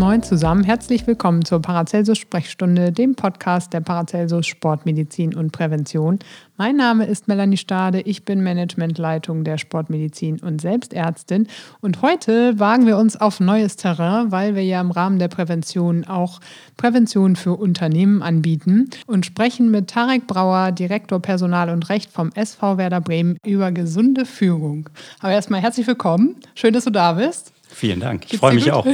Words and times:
Moin 0.00 0.22
zusammen, 0.22 0.64
herzlich 0.64 1.06
willkommen 1.06 1.44
zur 1.44 1.60
Paracelsus 1.60 2.16
Sprechstunde, 2.16 2.90
dem 2.90 3.16
Podcast 3.16 3.74
der 3.74 3.82
Paracelsus 3.82 4.46
Sportmedizin 4.46 5.34
und 5.34 5.52
Prävention. 5.52 6.20
Mein 6.56 6.76
Name 6.76 7.04
ist 7.04 7.28
Melanie 7.28 7.58
Stade, 7.58 8.00
ich 8.00 8.24
bin 8.24 8.42
Managementleitung 8.42 9.44
der 9.44 9.58
Sportmedizin 9.58 10.40
und 10.40 10.62
Selbstärztin 10.62 11.48
und 11.82 12.00
heute 12.00 12.58
wagen 12.58 12.86
wir 12.86 12.96
uns 12.96 13.20
auf 13.20 13.40
neues 13.40 13.76
Terrain, 13.76 14.32
weil 14.32 14.54
wir 14.54 14.64
ja 14.64 14.80
im 14.80 14.90
Rahmen 14.90 15.18
der 15.18 15.28
Prävention 15.28 16.06
auch 16.06 16.40
Prävention 16.78 17.36
für 17.36 17.52
Unternehmen 17.52 18.22
anbieten 18.22 18.88
und 19.06 19.26
sprechen 19.26 19.70
mit 19.70 19.90
Tarek 19.90 20.26
Brauer, 20.26 20.72
Direktor 20.72 21.20
Personal 21.20 21.68
und 21.68 21.90
Recht 21.90 22.10
vom 22.10 22.32
SV 22.32 22.78
Werder 22.78 23.02
Bremen 23.02 23.36
über 23.44 23.70
gesunde 23.70 24.24
Führung. 24.24 24.88
Aber 25.18 25.32
erstmal 25.32 25.60
herzlich 25.60 25.86
willkommen, 25.86 26.36
schön, 26.54 26.72
dass 26.72 26.84
du 26.84 26.90
da 26.90 27.12
bist. 27.12 27.52
Vielen 27.72 28.00
Dank. 28.00 28.26
Ich 28.30 28.38
freue 28.38 28.54
mich 28.54 28.64
gut? 28.64 28.72
auch. 28.72 28.86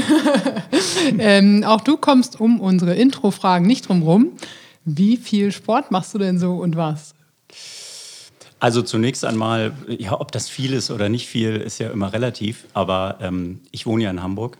ähm, 1.18 1.64
auch 1.64 1.80
du 1.80 1.96
kommst 1.96 2.40
um 2.40 2.60
unsere 2.60 2.94
Intro-Fragen 2.94 3.66
nicht 3.66 3.88
drum 3.88 4.02
rum. 4.02 4.32
Wie 4.84 5.16
viel 5.16 5.50
Sport 5.50 5.90
machst 5.90 6.14
du 6.14 6.18
denn 6.18 6.38
so 6.38 6.54
und 6.54 6.76
was? 6.76 7.14
Also 8.58 8.82
zunächst 8.82 9.24
einmal, 9.24 9.72
ja, 9.88 10.18
ob 10.20 10.32
das 10.32 10.48
viel 10.48 10.72
ist 10.72 10.90
oder 10.90 11.08
nicht 11.08 11.26
viel, 11.26 11.56
ist 11.56 11.78
ja 11.78 11.90
immer 11.90 12.12
relativ. 12.12 12.66
Aber 12.74 13.18
ähm, 13.20 13.60
ich 13.70 13.86
wohne 13.86 14.04
ja 14.04 14.10
in 14.10 14.22
Hamburg. 14.22 14.58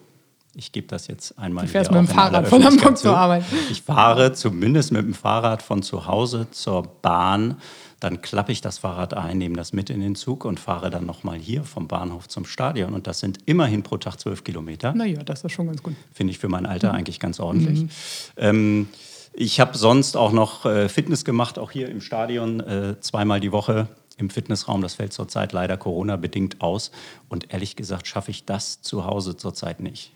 Ich 0.56 0.72
gebe 0.72 0.86
das 0.86 1.06
jetzt 1.06 1.38
einmal. 1.38 1.66
Du 1.66 1.70
fährst 1.70 1.90
mit 1.90 2.00
dem 2.00 2.08
Fahrrad 2.08 2.48
von 2.48 2.64
Hamburg 2.64 2.96
zur 2.96 3.16
Arbeit. 3.16 3.44
Ich 3.70 3.82
fahre 3.82 4.32
zumindest 4.32 4.90
mit 4.90 5.02
dem 5.02 5.14
Fahrrad 5.14 5.62
von 5.62 5.82
zu 5.82 6.06
Hause 6.06 6.46
zur 6.50 6.82
Bahn 6.82 7.56
dann 8.00 8.20
klappe 8.20 8.52
ich 8.52 8.60
das 8.60 8.78
Fahrrad 8.78 9.14
ein, 9.14 9.38
nehme 9.38 9.56
das 9.56 9.72
mit 9.72 9.88
in 9.88 10.00
den 10.00 10.16
Zug 10.16 10.44
und 10.44 10.60
fahre 10.60 10.90
dann 10.90 11.06
nochmal 11.06 11.38
hier 11.38 11.64
vom 11.64 11.88
Bahnhof 11.88 12.28
zum 12.28 12.44
Stadion. 12.44 12.92
Und 12.92 13.06
das 13.06 13.20
sind 13.20 13.38
immerhin 13.46 13.82
pro 13.82 13.96
Tag 13.96 14.20
zwölf 14.20 14.44
Kilometer. 14.44 14.92
Naja, 14.92 15.22
das 15.22 15.44
ist 15.44 15.52
schon 15.52 15.66
ganz 15.66 15.82
gut. 15.82 15.94
Finde 16.12 16.32
ich 16.32 16.38
für 16.38 16.48
mein 16.48 16.66
Alter 16.66 16.90
mhm. 16.90 16.98
eigentlich 16.98 17.20
ganz 17.20 17.40
ordentlich. 17.40 17.82
Mhm. 17.82 17.88
Ähm, 18.36 18.88
ich 19.32 19.60
habe 19.60 19.76
sonst 19.78 20.16
auch 20.16 20.32
noch 20.32 20.66
äh, 20.66 20.88
Fitness 20.88 21.24
gemacht, 21.24 21.58
auch 21.58 21.70
hier 21.70 21.88
im 21.88 22.00
Stadion, 22.00 22.60
äh, 22.60 23.00
zweimal 23.00 23.40
die 23.40 23.52
Woche 23.52 23.88
im 24.18 24.28
Fitnessraum. 24.28 24.82
Das 24.82 24.94
fällt 24.94 25.12
zurzeit 25.12 25.52
leider 25.52 25.78
Corona-bedingt 25.78 26.60
aus. 26.60 26.90
Und 27.28 27.52
ehrlich 27.52 27.76
gesagt 27.76 28.06
schaffe 28.06 28.30
ich 28.30 28.44
das 28.44 28.82
zu 28.82 29.06
Hause 29.06 29.36
zurzeit 29.36 29.80
nicht 29.80 30.15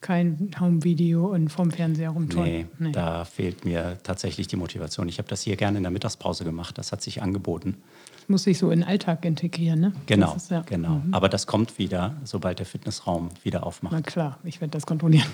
kein 0.00 0.50
Home-Video 0.58 1.26
und 1.26 1.50
vom 1.50 1.70
Fernseher 1.70 2.10
rumtun. 2.10 2.42
Nee, 2.42 2.66
nee, 2.78 2.92
da 2.92 3.24
fehlt 3.24 3.64
mir 3.64 3.98
tatsächlich 4.02 4.46
die 4.46 4.56
Motivation. 4.56 5.08
Ich 5.08 5.18
habe 5.18 5.28
das 5.28 5.42
hier 5.42 5.56
gerne 5.56 5.76
in 5.76 5.82
der 5.82 5.90
Mittagspause 5.90 6.44
gemacht. 6.44 6.78
Das 6.78 6.90
hat 6.90 7.02
sich 7.02 7.22
angeboten. 7.22 7.76
Das 8.16 8.28
muss 8.28 8.44
sich 8.44 8.58
so 8.58 8.70
in 8.70 8.80
den 8.80 8.88
Alltag 8.88 9.24
integrieren, 9.24 9.80
ne? 9.80 9.92
Genau, 10.06 10.34
ist, 10.34 10.50
ja. 10.50 10.62
genau. 10.62 11.02
Mhm. 11.04 11.12
Aber 11.12 11.28
das 11.28 11.46
kommt 11.46 11.78
wieder, 11.78 12.14
sobald 12.24 12.58
der 12.58 12.66
Fitnessraum 12.66 13.28
wieder 13.42 13.66
aufmacht. 13.66 13.92
Na 13.94 14.00
klar, 14.00 14.38
ich 14.44 14.60
werde 14.60 14.72
das 14.72 14.86
kontrollieren. 14.86 15.28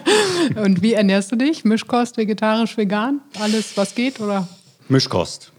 und 0.56 0.82
wie 0.82 0.92
ernährst 0.92 1.32
du 1.32 1.36
dich? 1.36 1.64
Mischkost, 1.64 2.18
vegetarisch, 2.18 2.76
vegan? 2.76 3.20
Alles, 3.40 3.76
was 3.76 3.94
geht, 3.94 4.20
oder? 4.20 4.46
Mischkost 4.88 5.52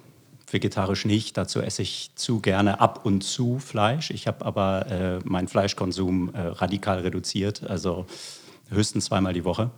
vegetarisch 0.54 1.06
nicht. 1.06 1.36
Dazu 1.36 1.60
esse 1.62 1.82
ich 1.82 2.12
zu 2.14 2.40
gerne 2.40 2.80
ab 2.80 3.06
und 3.06 3.24
zu 3.24 3.58
Fleisch. 3.58 4.12
Ich 4.12 4.28
habe 4.28 4.46
aber 4.46 4.86
äh, 4.86 5.20
meinen 5.28 5.48
Fleischkonsum 5.48 6.32
äh, 6.34 6.40
radikal 6.40 7.00
reduziert. 7.00 7.64
Also 7.64 8.06
höchstens 8.74 9.06
zweimal 9.06 9.34
die 9.34 9.46
Woche. 9.46 9.72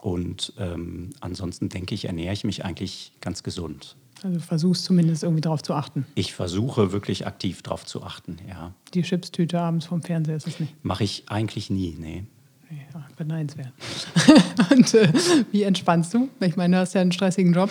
Und 0.00 0.52
ähm, 0.58 1.10
ansonsten 1.20 1.68
denke 1.68 1.94
ich, 1.94 2.06
ernähre 2.06 2.32
ich 2.32 2.44
mich 2.44 2.64
eigentlich 2.64 3.12
ganz 3.20 3.42
gesund. 3.42 3.96
Also 4.24 4.40
versuchst 4.40 4.84
zumindest 4.84 5.22
irgendwie 5.22 5.40
darauf 5.40 5.62
zu 5.62 5.74
achten. 5.74 6.06
Ich 6.14 6.32
versuche 6.32 6.92
wirklich 6.92 7.26
aktiv 7.26 7.62
darauf 7.62 7.84
zu 7.84 8.02
achten, 8.02 8.36
ja. 8.48 8.72
Die 8.94 9.02
Chipstüte 9.02 9.60
abends 9.60 9.86
vom 9.86 10.02
Fernseher 10.02 10.36
ist 10.36 10.46
es 10.46 10.60
nicht? 10.60 10.74
Mache 10.84 11.04
ich 11.04 11.24
eigentlich 11.28 11.70
nie, 11.70 11.96
nee. 11.98 12.24
Ja, 12.72 13.02
beneidenswert. 13.16 13.72
Und 14.70 14.94
äh, 14.94 15.12
wie 15.50 15.62
entspannst 15.62 16.14
du? 16.14 16.30
Ich 16.40 16.56
meine, 16.56 16.76
du 16.76 16.80
hast 16.80 16.94
ja 16.94 17.02
einen 17.02 17.12
stressigen 17.12 17.52
Job. 17.52 17.68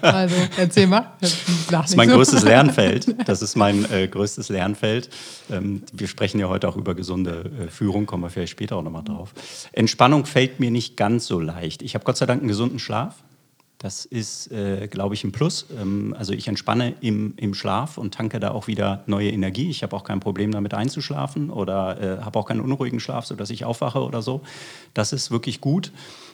Also 0.00 0.36
erzähl 0.56 0.86
mal. 0.86 1.12
Das 1.70 1.90
ist 1.90 1.96
mein 1.96 2.08
so. 2.08 2.16
größtes 2.16 2.44
Lernfeld. 2.44 3.16
Das 3.26 3.42
ist 3.42 3.56
mein 3.56 3.90
äh, 3.90 4.06
größtes 4.06 4.48
Lernfeld. 4.50 5.08
Ähm, 5.50 5.82
wir 5.92 6.06
sprechen 6.06 6.38
ja 6.38 6.48
heute 6.48 6.68
auch 6.68 6.76
über 6.76 6.94
gesunde 6.94 7.50
äh, 7.58 7.68
Führung, 7.68 8.06
kommen 8.06 8.22
wir 8.22 8.30
vielleicht 8.30 8.52
später 8.52 8.76
auch 8.76 8.82
nochmal 8.82 9.02
drauf. 9.02 9.34
Entspannung 9.72 10.26
fällt 10.26 10.60
mir 10.60 10.70
nicht 10.70 10.96
ganz 10.96 11.26
so 11.26 11.40
leicht. 11.40 11.82
Ich 11.82 11.94
habe 11.94 12.04
Gott 12.04 12.16
sei 12.16 12.26
Dank 12.26 12.40
einen 12.42 12.48
gesunden 12.48 12.78
Schlaf. 12.78 13.16
Das 13.78 14.04
ist, 14.04 14.50
äh, 14.52 14.88
glaube 14.88 15.14
ich, 15.14 15.24
ein 15.24 15.32
Plus. 15.32 15.66
Ähm, 15.78 16.14
also 16.16 16.32
ich 16.32 16.48
entspanne 16.48 16.94
im, 17.00 17.34
im 17.36 17.54
Schlaf 17.54 17.98
und 17.98 18.14
tanke 18.14 18.40
da 18.40 18.52
auch 18.52 18.66
wieder 18.66 19.02
neue 19.06 19.30
Energie. 19.30 19.68
Ich 19.68 19.82
habe 19.82 19.94
auch 19.96 20.04
kein 20.04 20.20
Problem 20.20 20.52
damit 20.52 20.74
einzuschlafen 20.74 21.50
oder 21.50 22.00
äh, 22.00 22.22
habe 22.22 22.38
auch 22.38 22.46
keinen 22.46 22.60
unruhigen 22.60 23.00
Schlaf, 23.00 23.26
sodass 23.26 23.50
ich 23.50 23.64
aufwache 23.64 24.02
oder 24.02 24.22
so. 24.22 24.42
Das 24.94 25.12
ist 25.12 25.30
wirklich 25.30 25.60
gut. 25.60 25.92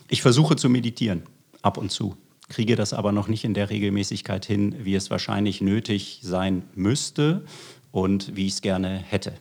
Ich 0.09 0.23
versuche 0.23 0.57
zu 0.57 0.69
meditieren, 0.69 1.23
ab 1.63 1.77
und 1.77 1.91
zu. 1.91 2.17
Kriege 2.49 2.77
das 2.77 2.93
aber 2.93 3.13
noch 3.13 3.29
nicht 3.29 3.45
in 3.45 3.55
der 3.55 3.71
Regelmäßigkeit 3.71 4.45
hin, 4.45 4.75
wie 4.85 4.95
es 4.95 5.11
wahrscheinlich 5.11 5.61
nötig 5.61 6.21
sein 6.23 6.63
müsste 6.75 7.45
und 7.93 8.37
wie 8.37 8.47
ich 8.47 8.55
es 8.55 8.61
gerne 8.61 8.97
hätte. 8.97 9.33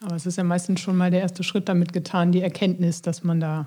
Aber 0.00 0.16
es 0.16 0.26
ist 0.26 0.36
ja 0.36 0.44
meistens 0.44 0.80
schon 0.80 0.96
mal 0.96 1.10
der 1.10 1.20
erste 1.20 1.44
Schritt 1.44 1.68
damit 1.68 1.92
getan, 1.92 2.32
die 2.32 2.40
Erkenntnis, 2.40 3.02
dass 3.02 3.22
man 3.22 3.40
da 3.40 3.66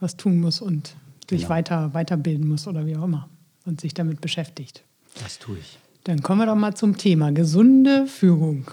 was 0.00 0.16
tun 0.16 0.40
muss 0.40 0.60
und 0.60 0.96
sich 1.28 1.42
genau. 1.42 1.50
weiter, 1.50 1.94
weiterbilden 1.94 2.48
muss 2.48 2.66
oder 2.66 2.86
wie 2.86 2.96
auch 2.96 3.04
immer 3.04 3.28
und 3.64 3.80
sich 3.80 3.94
damit 3.94 4.20
beschäftigt. 4.20 4.82
Das 5.22 5.38
tue 5.38 5.58
ich. 5.58 5.78
Dann 6.04 6.22
kommen 6.22 6.40
wir 6.40 6.46
doch 6.46 6.54
mal 6.54 6.74
zum 6.74 6.98
Thema 6.98 7.32
gesunde 7.32 8.06
Führung. 8.06 8.66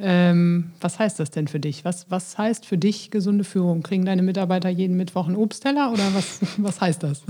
Ähm, 0.00 0.70
was 0.80 0.98
heißt 0.98 1.18
das 1.18 1.30
denn 1.30 1.48
für 1.48 1.58
dich? 1.58 1.84
Was, 1.84 2.06
was 2.10 2.38
heißt 2.38 2.64
für 2.64 2.78
dich 2.78 3.10
gesunde 3.10 3.44
Führung? 3.44 3.82
Kriegen 3.82 4.04
deine 4.04 4.22
Mitarbeiter 4.22 4.68
jeden 4.68 4.96
Mittwoch 4.96 5.26
einen 5.26 5.36
Obstteller 5.36 5.92
oder 5.92 6.14
was, 6.14 6.38
was 6.58 6.80
heißt 6.80 7.02
das? 7.02 7.22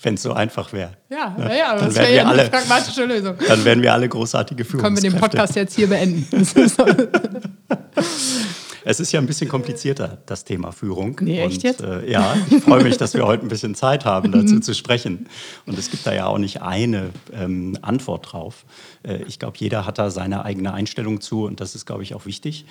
Wenn 0.00 0.14
es 0.14 0.22
so 0.22 0.32
einfach 0.32 0.72
wäre. 0.72 0.92
Ja, 1.10 1.36
ja, 1.38 1.54
ja 1.54 1.78
das 1.78 1.94
wäre 1.96 2.14
ja 2.14 2.28
eine 2.28 2.48
pragmatische 2.48 3.04
Lösung. 3.04 3.34
Dann 3.46 3.64
wären 3.64 3.82
wir 3.82 3.92
alle 3.92 4.08
großartige 4.08 4.64
Führungskräfte. 4.64 5.02
Können 5.02 5.12
wir 5.12 5.18
den 5.18 5.20
Podcast 5.20 5.56
jetzt 5.56 5.74
hier 5.74 5.88
beenden? 5.88 6.26
Es 8.84 9.00
ist 9.00 9.12
ja 9.12 9.20
ein 9.20 9.26
bisschen 9.26 9.48
komplizierter, 9.48 10.18
das 10.26 10.44
Thema 10.44 10.72
Führung. 10.72 11.18
Nee, 11.20 11.40
echt 11.40 11.56
und, 11.58 11.62
jetzt? 11.62 11.80
Äh, 11.82 12.10
ja, 12.10 12.36
ich 12.50 12.62
freue 12.62 12.82
mich, 12.82 12.96
dass 12.96 13.14
wir 13.14 13.26
heute 13.26 13.44
ein 13.44 13.48
bisschen 13.48 13.74
Zeit 13.74 14.04
haben, 14.04 14.32
dazu 14.32 14.60
zu 14.60 14.74
sprechen. 14.74 15.28
Und 15.66 15.78
es 15.78 15.90
gibt 15.90 16.06
da 16.06 16.12
ja 16.12 16.26
auch 16.26 16.38
nicht 16.38 16.62
eine 16.62 17.10
ähm, 17.32 17.78
Antwort 17.82 18.32
drauf. 18.32 18.64
Äh, 19.02 19.22
ich 19.24 19.38
glaube, 19.38 19.56
jeder 19.58 19.86
hat 19.86 19.98
da 19.98 20.10
seine 20.10 20.44
eigene 20.44 20.72
Einstellung 20.72 21.20
zu 21.20 21.44
und 21.44 21.60
das 21.60 21.74
ist, 21.74 21.86
glaube 21.86 22.02
ich, 22.02 22.14
auch 22.14 22.26
wichtig. 22.26 22.64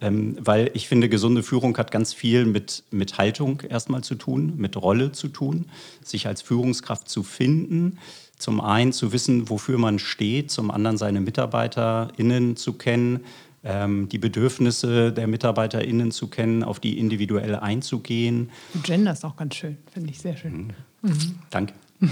Ähm, 0.00 0.36
weil 0.40 0.70
ich 0.74 0.88
finde, 0.88 1.08
gesunde 1.08 1.42
Führung 1.42 1.76
hat 1.78 1.90
ganz 1.90 2.12
viel 2.12 2.44
mit, 2.44 2.84
mit 2.90 3.18
Haltung 3.18 3.62
erstmal 3.68 4.02
zu 4.02 4.14
tun, 4.14 4.54
mit 4.56 4.76
Rolle 4.76 5.12
zu 5.12 5.28
tun, 5.28 5.66
sich 6.04 6.26
als 6.26 6.42
Führungskraft 6.42 7.08
zu 7.08 7.22
finden 7.22 7.98
zum 8.38 8.60
einen 8.60 8.92
zu 8.92 9.12
wissen, 9.12 9.48
wofür 9.48 9.78
man 9.78 9.98
steht, 9.98 10.50
zum 10.50 10.70
anderen 10.70 10.98
seine 10.98 11.20
MitarbeiterInnen 11.20 12.56
zu 12.56 12.74
kennen, 12.74 13.24
ähm, 13.66 14.08
die 14.08 14.18
Bedürfnisse 14.18 15.12
der 15.12 15.26
MitarbeiterInnen 15.26 16.12
zu 16.12 16.28
kennen, 16.28 16.62
auf 16.62 16.78
die 16.78 16.98
individuell 16.98 17.56
einzugehen. 17.56 18.50
Gender 18.84 19.12
ist 19.12 19.24
auch 19.24 19.36
ganz 19.36 19.56
schön, 19.56 19.76
finde 19.92 20.10
ich 20.10 20.20
sehr 20.20 20.36
schön. 20.36 20.72
Mhm. 21.02 21.10
Mhm. 21.10 21.38
Danke. 21.50 21.74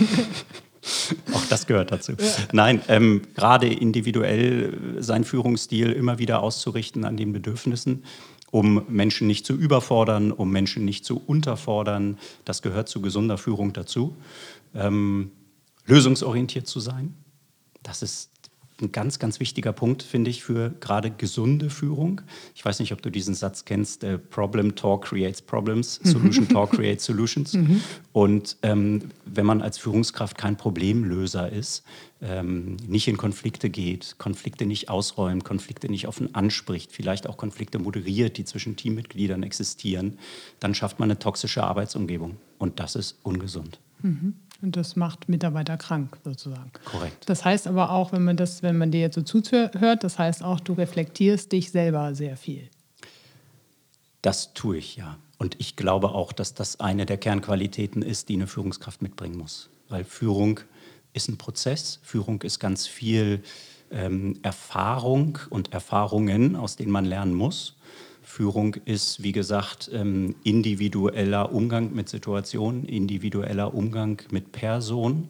auch 1.33 1.45
das 1.49 1.67
gehört 1.67 1.93
dazu. 1.93 2.13
Ja. 2.13 2.27
Nein, 2.53 2.83
ähm, 2.89 3.23
gerade 3.35 3.69
individuell 3.69 4.97
seinen 4.99 5.25
Führungsstil 5.25 5.93
immer 5.93 6.19
wieder 6.19 6.43
auszurichten 6.43 7.05
an 7.05 7.17
den 7.17 7.33
Bedürfnissen, 7.33 8.05
um 8.51 8.83
Menschen 8.89 9.29
nicht 9.29 9.47
zu 9.47 9.55
überfordern, 9.55 10.33
um 10.33 10.51
Menschen 10.51 10.85
nicht 10.85 11.05
zu 11.05 11.23
unterfordern. 11.25 12.19
Das 12.45 12.63
gehört 12.63 12.89
zu 12.89 13.01
gesunder 13.01 13.39
Führung 13.39 13.73
dazu. 13.73 14.17
Ähm, 14.75 15.31
lösungsorientiert 15.87 16.67
zu 16.67 16.81
sein. 16.81 17.15
Das 17.83 18.03
ist 18.03 18.34
ein 18.81 18.91
ganz, 18.91 19.19
ganz 19.19 19.39
wichtiger 19.39 19.73
Punkt, 19.73 20.03
finde 20.03 20.31
ich, 20.31 20.43
für 20.43 20.71
gerade 20.81 21.11
gesunde 21.11 21.71
Führung. 21.71 22.23
Ich 22.55 22.65
weiß 22.65 22.81
nicht, 22.81 22.93
ob 22.93 23.03
du 23.03 23.11
diesen 23.11 23.35
Satz 23.35 23.65
kennst, 23.65 24.03
äh, 24.03 24.19
Problem 24.19 24.75
Talk 24.75 25.05
creates 25.05 25.43
Problems, 25.43 26.01
mhm. 26.03 26.09
Solution 26.09 26.49
Talk 26.49 26.71
creates 26.77 27.05
Solutions. 27.05 27.55
Mhm. 27.55 27.81
Und 28.13 28.57
ähm, 28.63 29.11
wenn 29.25 29.47
man 29.47 29.63
als 29.63 29.79
Führungskraft 29.79 30.37
kein 30.37 30.57
Problemlöser 30.57 31.51
ist, 31.51 31.85
ähm, 32.21 32.77
nicht 32.87 33.07
in 33.07 33.17
Konflikte 33.17 33.71
geht, 33.71 34.17
Konflikte 34.19 34.67
nicht 34.67 34.89
ausräumt, 34.89 35.45
Konflikte 35.45 35.89
nicht 35.89 36.09
offen 36.09 36.35
anspricht, 36.35 36.91
vielleicht 36.91 37.29
auch 37.29 37.37
Konflikte 37.37 37.79
moderiert, 37.79 38.39
die 38.39 38.45
zwischen 38.45 38.77
Teammitgliedern 38.77 39.43
existieren, 39.43 40.19
dann 40.59 40.75
schafft 40.75 40.99
man 40.99 41.11
eine 41.11 41.19
toxische 41.19 41.63
Arbeitsumgebung. 41.63 42.37
Und 42.59 42.81
das 42.81 42.97
ist 42.97 43.19
ungesund. 43.23 43.79
Mhm. 44.03 44.35
Und 44.65 44.77
das 44.77 44.97
macht 44.97 45.29
Mitarbeiter 45.29 45.77
krank, 45.77 46.17
sozusagen. 46.25 46.73
Korrekt. 46.87 47.29
Das 47.29 47.45
heißt 47.45 47.67
aber 47.67 47.91
auch, 47.91 48.13
wenn 48.13 48.25
man 48.25 48.39
das, 48.39 48.63
wenn 48.63 48.79
man 48.79 48.91
dir 48.91 49.01
jetzt 49.01 49.15
so 49.15 49.21
zuhört, 49.21 50.03
das 50.03 50.19
heißt 50.19 50.43
auch, 50.43 50.59
du 50.59 50.73
reflektierst 50.73 51.53
dich 51.53 51.71
selber 51.71 52.15
sehr 52.15 52.39
viel. 52.39 52.71
Das 54.23 54.55
tue 54.55 54.79
ich, 54.79 54.97
ja. 54.97 55.19
Und 55.37 55.61
ich 55.61 55.77
glaube 55.77 56.13
auch, 56.13 56.33
dass 56.33 56.55
das 56.55 56.81
eine 56.81 57.05
der 57.05 57.19
Kernqualitäten 57.19 58.01
ist, 58.01 58.31
die 58.31 58.35
eine 58.37 58.47
Führungskraft 58.47 59.03
mitbringen 59.03 59.37
muss. 59.37 59.69
Weil 59.91 60.05
Führung 60.05 60.61
ist 61.13 61.29
ein 61.29 61.37
Prozess, 61.37 62.01
Führung 62.03 62.41
ist 62.41 62.59
ganz 62.59 62.87
viel 62.87 63.43
ähm, 63.91 64.39
Erfahrung 64.41 65.39
und 65.51 65.75
Erfahrungen, 65.75 66.57
aus 66.57 66.77
denen 66.77 66.91
man 66.91 67.05
lernen 67.05 67.35
muss. 67.35 67.77
Führung 68.25 68.75
ist, 68.85 69.23
wie 69.23 69.33
gesagt, 69.33 69.91
ähm, 69.93 70.35
individueller 70.43 71.53
Umgang 71.53 71.95
mit 71.95 72.09
Situationen, 72.09 72.85
individueller 72.85 73.75
Umgang 73.75 74.21
mit 74.31 74.51
Personen. 74.53 75.29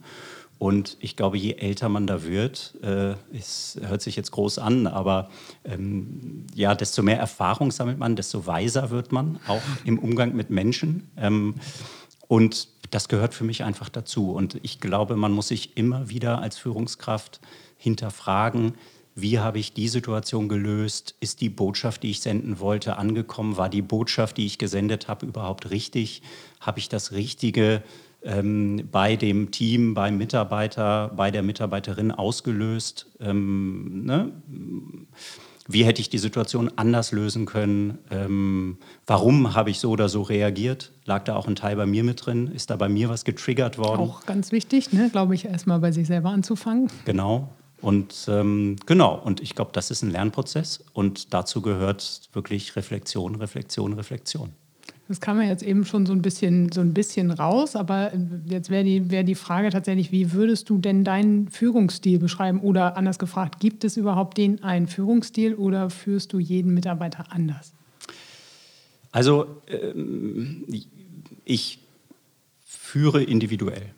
Und 0.59 0.97
ich 1.01 1.17
glaube, 1.17 1.37
je 1.37 1.55
älter 1.55 1.89
man 1.89 2.07
da 2.07 2.25
wird, 2.25 2.75
äh, 2.83 3.15
es 3.37 3.79
hört 3.85 4.01
sich 4.01 4.17
jetzt 4.17 4.31
groß 4.31 4.59
an, 4.59 4.87
aber 4.87 5.29
ähm, 5.65 6.47
ja, 6.55 6.75
desto 6.75 7.03
mehr 7.03 7.19
Erfahrung 7.19 7.73
sammelt 7.73 7.99
man, 7.99 8.17
desto 8.17 8.47
weiser 8.47 8.91
wird 8.91 9.13
man, 9.13 9.41
auch 9.49 9.61
im 9.85 9.99
Umgang 9.99 10.35
mit 10.35 10.51
Menschen. 10.51 11.11
Ähm, 11.17 11.57
und 12.29 12.69
das 12.91 13.09
gehört 13.09 13.35
für 13.35 13.45
mich 13.45 13.65
einfach 13.65 13.89
dazu. 13.89 14.31
Und 14.31 14.59
ich 14.63 14.81
glaube, 14.81 15.17
man 15.17 15.33
muss 15.33 15.49
sich 15.49 15.77
immer 15.77 16.09
wieder 16.09 16.39
als 16.39 16.57
Führungskraft 16.57 17.41
hinterfragen, 17.77 18.75
wie 19.15 19.39
habe 19.39 19.59
ich 19.59 19.73
die 19.73 19.89
Situation 19.89 20.49
gelöst? 20.49 21.15
Ist 21.21 21.41
die 21.41 21.49
Botschaft, 21.49 22.03
die 22.03 22.11
ich 22.11 22.21
senden 22.21 22.59
wollte, 22.59 22.97
angekommen? 22.97 23.57
War 23.57 23.69
die 23.69 23.83
Botschaft, 23.83 24.37
die 24.37 24.47
ich 24.47 24.59
gesendet 24.59 25.07
habe, 25.07 25.27
überhaupt 25.27 25.71
richtig? 25.71 26.23
Habe 26.61 26.81
ich 26.81 26.89
das 26.89 27.13
Richtige 27.13 27.83
ähm, 28.25 28.89
bei 28.91 29.15
dem 29.15 29.53
Team, 29.53 29.95
beim 29.95 30.19
Mitarbeiter, 30.19 31.13
bei 31.15 31.31
der 31.31 31.45
Mitarbeiterin 31.45 32.11
ausgelöst? 32.11 33.07
Ähm, 33.21 34.05
ne? 34.05 34.33
Wie 35.69 35.85
hätte 35.85 36.01
ich 36.01 36.11
die 36.11 36.19
Situation 36.19 36.73
anders 36.75 37.13
lösen 37.13 37.47
können? 37.47 37.99
Ähm, 38.11 38.79
warum 39.07 39.55
habe 39.55 39.71
ich 39.71 39.79
so 39.79 39.91
oder 39.91 40.09
so 40.09 40.23
reagiert? 40.23 40.93
Lag 41.05 41.25
da 41.25 41.37
auch 41.37 41.47
ein 41.47 41.55
Teil 41.55 41.77
bei 41.77 41.87
mir 41.87 42.03
mit 42.03 42.27
drin? 42.27 42.49
Ist 42.49 42.71
da 42.71 42.77
bei 42.77 42.89
mir 42.89 43.09
was 43.09 43.25
getriggert 43.25 43.79
worden? 43.79 44.01
Auch 44.01 44.27
ganz 44.27 44.51
wichtig, 44.51 44.93
ne? 44.93 45.09
glaube 45.11 45.37
ich, 45.37 45.45
erstmal 45.45 45.79
bei 45.79 45.93
sich 45.93 46.09
selber 46.09 46.31
anzufangen. 46.31 46.91
Genau. 47.05 47.49
Und 47.85 48.15
ähm, 48.29 48.77
genau, 48.87 49.15
und 49.15 49.43
ich 49.43 49.55
glaube, 49.55 49.73
das 49.75 49.91
ist 49.91 50.01
ein 50.01 50.11
Lernprozess 50.11 50.83
und 50.95 51.35
dazu 51.35 51.61
gehört 51.61 52.23
wirklich 52.33 52.77
Reflexion, 52.77 53.35
Reflexion, 53.35 53.93
Reflexion. 53.93 54.53
Das 55.07 55.21
kam 55.21 55.39
ja 55.39 55.49
jetzt 55.49 55.63
eben 55.63 55.85
schon 55.85 56.07
so 56.07 56.15
ein 56.15 56.23
bisschen, 56.23 56.73
so 56.73 56.81
ein 56.81 56.95
bisschen 56.95 57.31
raus, 57.31 57.77
aber 57.77 58.11
jetzt 58.47 58.71
wäre 58.71 58.85
die, 58.85 59.11
wär 59.11 59.23
die 59.23 59.35
Frage 59.35 59.69
tatsächlich, 59.69 60.13
wie 60.13 60.33
würdest 60.33 60.71
du 60.71 60.79
denn 60.79 61.05
deinen 61.05 61.49
Führungsstil 61.49 62.19
beschreiben? 62.19 62.61
Oder 62.61 62.97
anders 62.97 63.19
gefragt, 63.19 63.61
gibt 63.61 63.85
es 63.85 63.99
überhaupt 63.99 64.39
den 64.39 64.63
einen 64.63 64.87
Führungsstil 64.87 65.55
oder 65.55 65.91
führst 65.91 66.33
du 66.33 66.39
jeden 66.39 66.73
Mitarbeiter 66.73 67.27
anders? 67.33 67.75
Also 69.13 69.61
ähm, 69.69 70.65
ich 71.45 71.81
führe 72.65 73.23
individuell 73.23 73.91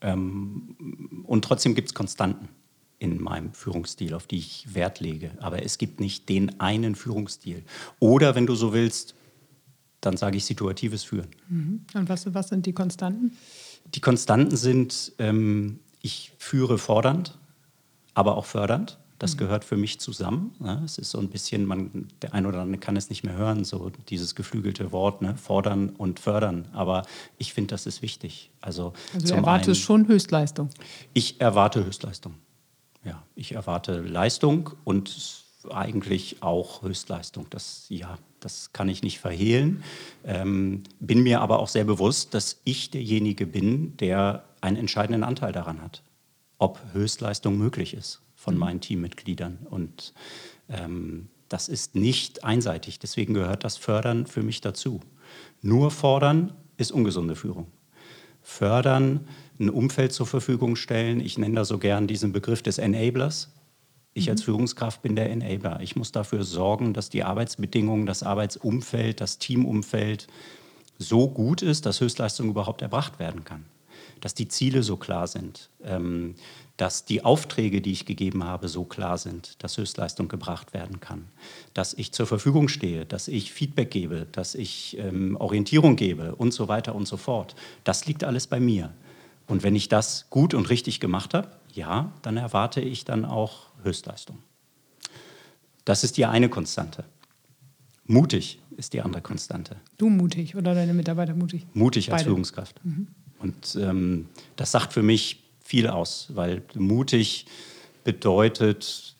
ähm, 0.00 1.22
und 1.22 1.44
trotzdem 1.44 1.76
gibt 1.76 1.90
es 1.90 1.94
Konstanten 1.94 2.48
in 2.98 3.22
meinem 3.22 3.52
Führungsstil, 3.52 4.14
auf 4.14 4.26
die 4.26 4.38
ich 4.38 4.74
Wert 4.74 5.00
lege. 5.00 5.30
Aber 5.40 5.62
es 5.62 5.78
gibt 5.78 6.00
nicht 6.00 6.28
den 6.28 6.60
einen 6.60 6.94
Führungsstil. 6.94 7.62
Oder 8.00 8.34
wenn 8.34 8.46
du 8.46 8.54
so 8.54 8.72
willst, 8.72 9.14
dann 10.00 10.16
sage 10.16 10.36
ich 10.36 10.44
situatives 10.44 11.04
Führen. 11.04 11.28
Mhm. 11.48 11.84
Und 11.94 12.08
was, 12.08 12.32
was 12.34 12.48
sind 12.48 12.66
die 12.66 12.72
Konstanten? 12.72 13.36
Die 13.94 14.00
Konstanten 14.00 14.56
sind, 14.56 15.12
ähm, 15.18 15.80
ich 16.02 16.32
führe 16.38 16.78
fordernd, 16.78 17.38
aber 18.14 18.36
auch 18.36 18.44
fördernd. 18.44 18.98
Das 19.18 19.34
mhm. 19.34 19.38
gehört 19.38 19.64
für 19.64 19.76
mich 19.76 19.98
zusammen. 19.98 20.54
Ne? 20.60 20.82
Es 20.84 20.98
ist 20.98 21.10
so 21.10 21.18
ein 21.18 21.28
bisschen, 21.28 21.66
man, 21.66 22.08
der 22.22 22.34
ein 22.34 22.46
oder 22.46 22.60
andere 22.60 22.78
kann 22.80 22.96
es 22.96 23.10
nicht 23.10 23.24
mehr 23.24 23.36
hören, 23.36 23.64
so 23.64 23.90
dieses 24.08 24.34
geflügelte 24.34 24.92
Wort, 24.92 25.22
ne? 25.22 25.36
fordern 25.36 25.90
und 25.90 26.20
fördern. 26.20 26.68
Aber 26.72 27.02
ich 27.36 27.52
finde, 27.52 27.68
das 27.68 27.86
ist 27.86 28.02
wichtig. 28.02 28.50
Also, 28.60 28.92
also 29.14 29.26
du 29.26 29.34
erwartest 29.34 29.68
einen, 29.68 29.74
schon 29.74 30.08
Höchstleistung. 30.08 30.70
Ich 31.14 31.40
erwarte 31.40 31.84
Höchstleistung 31.84 32.34
ja, 33.04 33.22
ich 33.34 33.52
erwarte 33.52 34.00
Leistung 34.00 34.70
und 34.84 35.44
eigentlich 35.70 36.42
auch 36.42 36.82
Höchstleistung. 36.82 37.46
Das, 37.50 37.86
ja, 37.88 38.18
das 38.40 38.72
kann 38.72 38.88
ich 38.88 39.02
nicht 39.02 39.18
verhehlen. 39.18 39.82
Ähm, 40.24 40.82
bin 41.00 41.22
mir 41.22 41.40
aber 41.40 41.58
auch 41.58 41.68
sehr 41.68 41.84
bewusst, 41.84 42.34
dass 42.34 42.60
ich 42.64 42.90
derjenige 42.90 43.46
bin, 43.46 43.96
der 43.96 44.44
einen 44.60 44.76
entscheidenden 44.76 45.24
Anteil 45.24 45.52
daran 45.52 45.82
hat, 45.82 46.02
ob 46.58 46.80
Höchstleistung 46.92 47.56
möglich 47.56 47.94
ist 47.94 48.20
von 48.34 48.54
mhm. 48.54 48.60
meinen 48.60 48.80
Teammitgliedern. 48.80 49.66
Und 49.70 50.14
ähm, 50.68 51.28
das 51.48 51.68
ist 51.68 51.94
nicht 51.94 52.44
einseitig. 52.44 52.98
Deswegen 52.98 53.34
gehört 53.34 53.64
das 53.64 53.76
Fördern 53.76 54.26
für 54.26 54.42
mich 54.42 54.60
dazu. 54.60 55.00
Nur 55.60 55.90
fordern 55.90 56.52
ist 56.76 56.92
ungesunde 56.92 57.34
Führung. 57.34 57.66
Fördern 58.48 59.28
ein 59.60 59.68
Umfeld 59.68 60.12
zur 60.12 60.26
Verfügung 60.26 60.74
stellen. 60.74 61.20
Ich 61.20 61.36
nenne 61.36 61.56
da 61.56 61.64
so 61.66 61.76
gern 61.76 62.06
diesen 62.06 62.32
Begriff 62.32 62.62
des 62.62 62.78
Enablers. 62.78 63.52
Ich 64.14 64.24
mhm. 64.24 64.30
als 64.30 64.42
Führungskraft 64.42 65.02
bin 65.02 65.16
der 65.16 65.30
Enabler. 65.30 65.80
Ich 65.82 65.96
muss 65.96 66.12
dafür 66.12 66.42
sorgen, 66.44 66.94
dass 66.94 67.10
die 67.10 67.24
Arbeitsbedingungen, 67.24 68.06
das 68.06 68.22
Arbeitsumfeld, 68.22 69.20
das 69.20 69.38
Teamumfeld 69.38 70.28
so 70.96 71.28
gut 71.28 71.60
ist, 71.60 71.84
dass 71.84 72.00
Höchstleistung 72.00 72.48
überhaupt 72.48 72.80
erbracht 72.80 73.18
werden 73.18 73.44
kann. 73.44 73.66
Dass 74.22 74.32
die 74.32 74.48
Ziele 74.48 74.82
so 74.82 74.96
klar 74.96 75.26
sind, 75.26 75.68
ähm, 75.84 76.34
dass 76.78 77.04
die 77.04 77.24
Aufträge, 77.24 77.82
die 77.82 77.90
ich 77.90 78.06
gegeben 78.06 78.44
habe, 78.44 78.68
so 78.68 78.84
klar 78.84 79.18
sind, 79.18 79.62
dass 79.62 79.76
Höchstleistung 79.76 80.28
gebracht 80.28 80.72
werden 80.72 81.00
kann. 81.00 81.26
Dass 81.74 81.92
ich 81.92 82.12
zur 82.12 82.26
Verfügung 82.26 82.68
stehe, 82.68 83.04
dass 83.04 83.26
ich 83.26 83.52
Feedback 83.52 83.90
gebe, 83.90 84.28
dass 84.30 84.54
ich 84.54 84.96
ähm, 84.96 85.36
Orientierung 85.36 85.96
gebe 85.96 86.36
und 86.36 86.54
so 86.54 86.68
weiter 86.68 86.94
und 86.94 87.08
so 87.08 87.16
fort. 87.16 87.56
Das 87.82 88.06
liegt 88.06 88.22
alles 88.22 88.46
bei 88.46 88.60
mir. 88.60 88.94
Und 89.48 89.64
wenn 89.64 89.74
ich 89.74 89.88
das 89.88 90.30
gut 90.30 90.54
und 90.54 90.70
richtig 90.70 91.00
gemacht 91.00 91.34
habe, 91.34 91.48
ja, 91.74 92.12
dann 92.22 92.36
erwarte 92.36 92.80
ich 92.80 93.04
dann 93.04 93.24
auch 93.24 93.66
Höchstleistung. 93.82 94.38
Das 95.84 96.04
ist 96.04 96.16
die 96.16 96.26
eine 96.26 96.48
Konstante. 96.48 97.04
Mutig 98.06 98.60
ist 98.76 98.92
die 98.92 99.00
andere 99.00 99.20
Konstante. 99.20 99.76
Du 99.96 100.08
mutig 100.10 100.54
oder 100.54 100.76
deine 100.76 100.94
Mitarbeiter 100.94 101.34
mutig? 101.34 101.66
Mutig 101.74 102.12
als 102.12 102.20
Beide. 102.20 102.30
Führungskraft. 102.30 102.84
Mhm. 102.84 103.08
Und 103.40 103.76
ähm, 103.80 104.28
das 104.54 104.70
sagt 104.70 104.92
für 104.92 105.02
mich 105.02 105.47
viel 105.68 105.86
aus, 105.86 106.28
weil 106.34 106.62
mutig 106.76 107.44
bedeutet, 108.02 109.14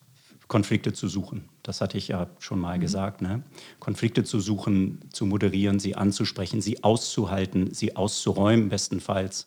Konflikte 0.46 0.94
zu 0.94 1.06
suchen. 1.06 1.46
Das 1.62 1.82
hatte 1.82 1.98
ich 1.98 2.08
ja 2.08 2.26
schon 2.38 2.58
mal 2.58 2.78
mhm. 2.78 2.80
gesagt. 2.80 3.20
Ne? 3.20 3.42
Konflikte 3.80 4.24
zu 4.24 4.40
suchen, 4.40 4.98
zu 5.12 5.26
moderieren, 5.26 5.78
sie 5.78 5.94
anzusprechen, 5.94 6.62
sie 6.62 6.82
auszuhalten, 6.82 7.74
sie 7.74 7.96
auszuräumen 7.96 8.70
bestenfalls 8.70 9.46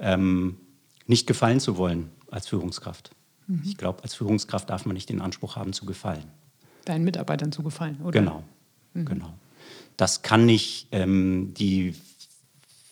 ähm, 0.00 0.56
nicht 1.06 1.28
gefallen 1.28 1.60
zu 1.60 1.76
wollen 1.76 2.10
als 2.32 2.48
Führungskraft. 2.48 3.12
Mhm. 3.46 3.62
Ich 3.64 3.76
glaube, 3.76 4.02
als 4.02 4.14
Führungskraft 4.14 4.70
darf 4.70 4.86
man 4.86 4.94
nicht 4.94 5.08
den 5.08 5.20
Anspruch 5.20 5.54
haben, 5.54 5.72
zu 5.72 5.86
gefallen. 5.86 6.24
Deinen 6.84 7.04
Mitarbeitern 7.04 7.52
zu 7.52 7.62
gefallen, 7.62 8.00
oder? 8.02 8.18
Genau, 8.18 8.42
mhm. 8.94 9.04
genau. 9.04 9.34
Das 9.96 10.22
kann 10.22 10.46
nicht 10.46 10.88
ähm, 10.90 11.54
die 11.54 11.94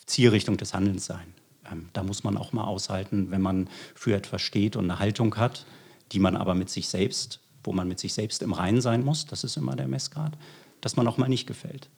Zielrichtung 0.07 0.57
des 0.59 0.75
Handelns 0.75 1.07
sein. 1.07 1.35
Ähm, 1.71 1.89
da 1.93 2.03
muss 2.03 2.25
man 2.25 2.37
auch 2.37 2.53
mal 2.53 2.65
aushalten, 2.65 3.31
wenn 3.31 3.43
man 3.43 3.69
für 3.95 4.15
etwas 4.15 4.43
steht 4.43 4.77
und 4.77 4.85
eine 4.85 4.99
Haltung 4.99 5.37
hat, 5.37 5.67
die 6.13 6.19
man 6.19 6.37
aber 6.37 6.55
mit 6.55 6.71
sich 6.71 6.89
selbst, 6.89 7.41
wo 7.65 7.73
man 7.73 7.89
mit 7.89 7.99
sich 7.99 8.15
selbst 8.15 8.43
im 8.43 8.53
Reinen 8.53 8.81
sein 8.81 9.05
muss, 9.05 9.27
das 9.27 9.45
ist 9.45 9.57
immer 9.57 9.77
der 9.77 9.89
Messgrad, 9.89 10.33
dass 10.81 10.97
man 10.97 11.07
auch 11.07 11.19
mal 11.19 11.29
nicht 11.29 11.47
gefällt. 11.47 11.89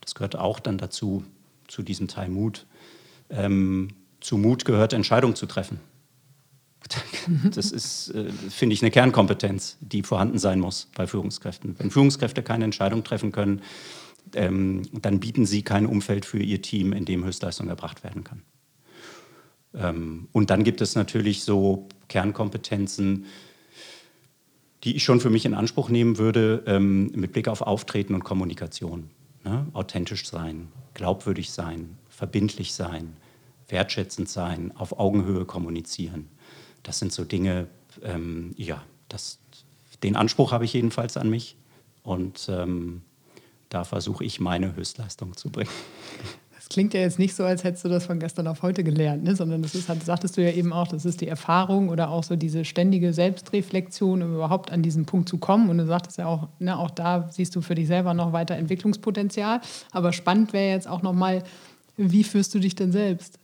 Das 0.00 0.14
gehört 0.14 0.36
auch 0.36 0.58
dann 0.58 0.78
dazu, 0.78 1.24
zu 1.68 1.82
diesem 1.82 2.08
Teil 2.08 2.28
Mut, 2.28 2.66
ähm, 3.30 3.88
zu 4.20 4.36
Mut 4.36 4.64
gehört, 4.64 4.92
Entscheidungen 4.92 5.36
zu 5.36 5.46
treffen. 5.46 5.80
Das 7.54 7.70
ist, 7.70 8.08
äh, 8.10 8.30
finde 8.50 8.74
ich, 8.74 8.82
eine 8.82 8.90
Kernkompetenz, 8.90 9.76
die 9.80 10.02
vorhanden 10.02 10.38
sein 10.38 10.58
muss 10.58 10.88
bei 10.96 11.06
Führungskräften. 11.06 11.76
Wenn 11.78 11.92
Führungskräfte 11.92 12.42
keine 12.42 12.64
Entscheidung 12.64 13.04
treffen 13.04 13.30
können, 13.30 13.62
ähm, 14.34 14.82
dann 14.92 15.20
bieten 15.20 15.46
sie 15.46 15.62
kein 15.62 15.86
Umfeld 15.86 16.24
für 16.24 16.40
ihr 16.40 16.60
Team, 16.60 16.92
in 16.92 17.04
dem 17.04 17.24
Höchstleistung 17.24 17.68
erbracht 17.68 18.02
werden 18.02 18.24
kann. 18.24 18.42
Ähm, 19.74 20.28
und 20.32 20.50
dann 20.50 20.64
gibt 20.64 20.80
es 20.80 20.94
natürlich 20.94 21.44
so 21.44 21.88
Kernkompetenzen, 22.08 23.26
die 24.84 24.96
ich 24.96 25.04
schon 25.04 25.20
für 25.20 25.30
mich 25.30 25.44
in 25.44 25.54
Anspruch 25.54 25.88
nehmen 25.88 26.18
würde, 26.18 26.62
ähm, 26.66 27.10
mit 27.14 27.32
Blick 27.32 27.48
auf 27.48 27.62
Auftreten 27.62 28.14
und 28.14 28.24
Kommunikation. 28.24 29.10
Ne? 29.44 29.66
Authentisch 29.72 30.26
sein, 30.28 30.68
glaubwürdig 30.94 31.50
sein, 31.50 31.96
verbindlich 32.08 32.74
sein, 32.74 33.16
wertschätzend 33.68 34.28
sein, 34.28 34.72
auf 34.76 34.98
Augenhöhe 34.98 35.44
kommunizieren. 35.44 36.28
Das 36.82 36.98
sind 36.98 37.12
so 37.12 37.24
Dinge, 37.24 37.68
ähm, 38.02 38.54
ja, 38.56 38.82
das, 39.08 39.38
den 40.02 40.16
Anspruch 40.16 40.52
habe 40.52 40.64
ich 40.64 40.72
jedenfalls 40.72 41.16
an 41.16 41.30
mich 41.30 41.56
und 42.02 42.48
ähm, 42.50 43.02
da 43.68 43.84
versuche 43.84 44.24
ich 44.24 44.40
meine 44.40 44.74
Höchstleistung 44.74 45.36
zu 45.36 45.50
bringen. 45.50 45.70
Das 46.62 46.68
klingt 46.68 46.94
ja 46.94 47.00
jetzt 47.00 47.18
nicht 47.18 47.34
so, 47.34 47.42
als 47.42 47.64
hättest 47.64 47.84
du 47.84 47.88
das 47.88 48.06
von 48.06 48.20
gestern 48.20 48.46
auf 48.46 48.62
heute 48.62 48.84
gelernt, 48.84 49.24
ne? 49.24 49.34
sondern 49.34 49.62
das 49.62 49.74
ist, 49.74 49.88
halt, 49.88 50.04
sagtest 50.04 50.36
du 50.36 50.44
ja 50.44 50.52
eben 50.52 50.72
auch, 50.72 50.86
das 50.86 51.04
ist 51.04 51.20
die 51.20 51.26
Erfahrung 51.26 51.88
oder 51.88 52.08
auch 52.08 52.22
so 52.22 52.36
diese 52.36 52.64
ständige 52.64 53.12
Selbstreflexion, 53.12 54.22
um 54.22 54.34
überhaupt 54.34 54.70
an 54.70 54.80
diesen 54.80 55.04
Punkt 55.04 55.28
zu 55.28 55.38
kommen. 55.38 55.70
Und 55.70 55.78
du 55.78 55.86
sagtest 55.86 56.18
ja 56.18 56.26
auch, 56.26 56.46
ne, 56.60 56.78
auch 56.78 56.92
da 56.92 57.28
siehst 57.32 57.56
du 57.56 57.62
für 57.62 57.74
dich 57.74 57.88
selber 57.88 58.14
noch 58.14 58.32
weiter 58.32 58.54
Entwicklungspotenzial. 58.54 59.60
Aber 59.90 60.12
spannend 60.12 60.52
wäre 60.52 60.70
jetzt 60.70 60.86
auch 60.86 61.02
nochmal, 61.02 61.42
wie 61.96 62.22
führst 62.22 62.54
du 62.54 62.60
dich 62.60 62.76
denn 62.76 62.92
selbst? 62.92 63.40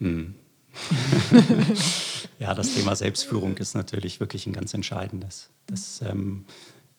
Hm. 0.00 0.34
ja, 2.40 2.52
das 2.52 2.74
Thema 2.74 2.96
Selbstführung 2.96 3.56
ist 3.58 3.76
natürlich 3.76 4.18
wirklich 4.18 4.44
ein 4.48 4.52
ganz 4.52 4.74
entscheidendes. 4.74 5.50
Das, 5.68 6.02
ähm, 6.02 6.46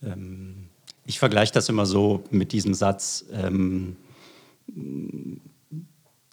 ähm, 0.02 0.70
ich 1.06 1.20
vergleiche 1.20 1.52
das 1.52 1.68
immer 1.68 1.86
so 1.86 2.24
mit 2.32 2.54
diesem 2.54 2.74
Satz, 2.74 3.26
ähm, 3.34 3.98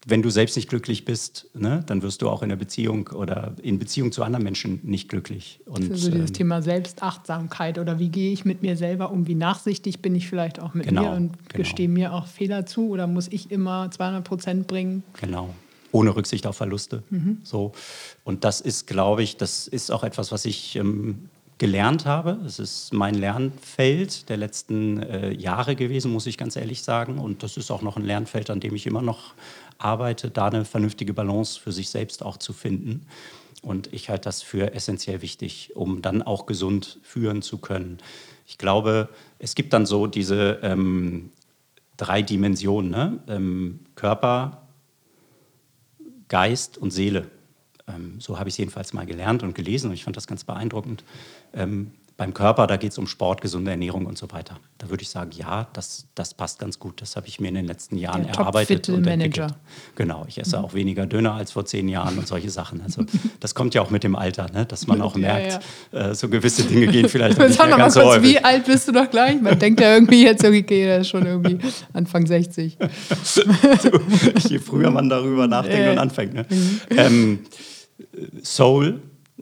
wenn 0.08 0.22
du 0.22 0.30
selbst 0.30 0.56
nicht 0.56 0.70
glücklich 0.70 1.04
bist, 1.04 1.50
ne, 1.54 1.82
dann 1.86 2.02
wirst 2.02 2.22
du 2.22 2.30
auch 2.30 2.42
in 2.42 2.48
der 2.48 2.56
Beziehung 2.56 3.08
oder 3.08 3.54
in 3.62 3.78
Beziehung 3.78 4.10
zu 4.10 4.22
anderen 4.22 4.42
Menschen 4.42 4.80
nicht 4.82 5.08
glücklich. 5.08 5.60
Und, 5.66 5.90
also 5.90 6.10
dieses 6.10 6.30
ähm, 6.30 6.34
Thema 6.34 6.62
Selbstachtsamkeit 6.62 7.78
oder 7.78 7.98
wie 7.98 8.08
gehe 8.08 8.32
ich 8.32 8.44
mit 8.44 8.62
mir 8.62 8.76
selber 8.76 9.10
um, 9.10 9.26
wie 9.26 9.34
nachsichtig 9.34 10.00
bin 10.00 10.14
ich 10.14 10.26
vielleicht 10.26 10.60
auch 10.60 10.72
mit 10.72 10.88
genau, 10.88 11.02
mir 11.02 11.10
und 11.10 11.32
genau. 11.32 11.56
gestehe 11.56 11.88
mir 11.88 12.14
auch 12.14 12.26
Fehler 12.26 12.64
zu 12.64 12.88
oder 12.88 13.06
muss 13.06 13.28
ich 13.28 13.50
immer 13.50 13.90
200 13.90 14.24
Prozent 14.24 14.66
bringen? 14.66 15.02
Genau. 15.20 15.54
Ohne 15.92 16.14
Rücksicht 16.16 16.46
auf 16.46 16.56
Verluste. 16.56 17.02
Mhm. 17.10 17.38
So. 17.42 17.72
Und 18.24 18.44
das 18.44 18.60
ist, 18.60 18.86
glaube 18.86 19.22
ich, 19.22 19.36
das 19.36 19.68
ist 19.68 19.90
auch 19.90 20.04
etwas, 20.04 20.32
was 20.32 20.44
ich 20.44 20.76
ähm, 20.76 21.28
gelernt 21.58 22.06
habe. 22.06 22.38
Es 22.46 22.58
ist 22.58 22.92
mein 22.92 23.14
Lernfeld 23.14 24.28
der 24.28 24.36
letzten 24.36 25.02
äh, 25.02 25.32
Jahre 25.32 25.76
gewesen, 25.76 26.12
muss 26.12 26.26
ich 26.26 26.38
ganz 26.38 26.56
ehrlich 26.56 26.82
sagen. 26.82 27.18
Und 27.18 27.42
das 27.42 27.56
ist 27.56 27.70
auch 27.70 27.82
noch 27.82 27.96
ein 27.96 28.04
Lernfeld, 28.04 28.48
an 28.50 28.60
dem 28.60 28.74
ich 28.74 28.86
immer 28.86 29.02
noch 29.02 29.34
arbeite, 29.78 30.30
da 30.30 30.46
eine 30.46 30.64
vernünftige 30.64 31.12
Balance 31.12 31.60
für 31.60 31.72
sich 31.72 31.90
selbst 31.90 32.22
auch 32.22 32.36
zu 32.36 32.52
finden. 32.52 33.06
Und 33.62 33.92
ich 33.92 34.08
halte 34.08 34.24
das 34.24 34.42
für 34.42 34.72
essentiell 34.72 35.20
wichtig, 35.20 35.72
um 35.74 36.00
dann 36.00 36.22
auch 36.22 36.46
gesund 36.46 37.00
führen 37.02 37.42
zu 37.42 37.58
können. 37.58 37.98
Ich 38.46 38.56
glaube, 38.56 39.08
es 39.38 39.54
gibt 39.54 39.72
dann 39.72 39.84
so 39.84 40.06
diese 40.06 40.60
ähm, 40.62 41.30
drei 41.96 42.22
Dimensionen, 42.22 42.90
ne? 42.90 43.18
ähm, 43.28 43.80
Körper, 43.94 44.62
Geist 46.28 46.78
und 46.78 46.92
Seele. 46.92 47.28
Ähm, 47.88 48.20
so 48.20 48.38
habe 48.38 48.48
ich 48.48 48.54
es 48.54 48.58
jedenfalls 48.58 48.92
mal 48.92 49.06
gelernt 49.06 49.42
und 49.42 49.54
gelesen 49.54 49.88
und 49.88 49.94
ich 49.94 50.04
fand 50.04 50.16
das 50.16 50.26
ganz 50.26 50.44
beeindruckend. 50.44 51.04
Ähm, 51.54 51.92
beim 52.18 52.34
Körper, 52.34 52.66
da 52.66 52.76
geht 52.76 52.90
es 52.90 52.98
um 52.98 53.06
Sport, 53.06 53.40
gesunde 53.42 53.70
Ernährung 53.70 54.04
und 54.04 54.18
so 54.18 54.28
weiter. 54.32 54.58
Da 54.78 54.90
würde 54.90 55.04
ich 55.04 55.08
sagen, 55.08 55.30
ja, 55.32 55.68
das, 55.72 56.08
das 56.16 56.34
passt 56.34 56.58
ganz 56.58 56.80
gut. 56.80 57.00
Das 57.00 57.14
habe 57.14 57.28
ich 57.28 57.38
mir 57.38 57.46
in 57.46 57.54
den 57.54 57.64
letzten 57.64 57.96
Jahren 57.96 58.24
Der 58.24 58.34
erarbeitet 58.34 58.88
und 58.88 59.04
Manager. 59.04 59.44
entwickelt. 59.44 59.54
Genau, 59.94 60.24
ich 60.26 60.36
esse 60.38 60.58
mhm. 60.58 60.64
auch 60.64 60.74
weniger 60.74 61.06
Döner 61.06 61.34
als 61.34 61.52
vor 61.52 61.64
zehn 61.64 61.86
Jahren 61.86 62.18
und 62.18 62.26
solche 62.26 62.50
Sachen. 62.50 62.80
Also 62.82 63.04
das 63.40 63.54
kommt 63.54 63.74
ja 63.74 63.82
auch 63.82 63.90
mit 63.90 64.02
dem 64.02 64.16
Alter, 64.16 64.50
ne? 64.52 64.66
dass 64.66 64.88
man 64.88 65.00
auch 65.00 65.14
merkt, 65.14 65.62
ja. 65.92 66.10
Äh, 66.10 66.14
so 66.16 66.28
gewisse 66.28 66.64
Dinge 66.64 66.88
gehen 66.88 67.08
vielleicht 67.08 67.38
nicht 67.38 67.56
mehr 67.56 67.76
ganz 67.76 67.94
kurz, 67.94 68.20
Wie 68.20 68.40
alt 68.40 68.64
bist 68.64 68.88
du 68.88 68.92
doch 68.92 69.08
gleich? 69.08 69.40
Man 69.40 69.56
denkt 69.56 69.80
ja 69.80 69.94
irgendwie 69.94 70.24
jetzt, 70.24 70.44
okay, 70.44 70.86
der 70.86 71.02
ist 71.02 71.10
schon 71.10 71.24
irgendwie 71.24 71.58
Anfang 71.92 72.26
60. 72.26 72.78
so, 73.22 73.42
je 74.48 74.58
früher 74.58 74.90
man 74.90 75.08
darüber 75.08 75.46
nachdenkt 75.46 75.86
äh. 75.86 75.92
und 75.92 75.98
anfängt. 75.98 76.34
Ne? 76.34 76.46
Mhm. 76.50 76.80
Ähm, 76.90 77.38
Soul 78.42 79.00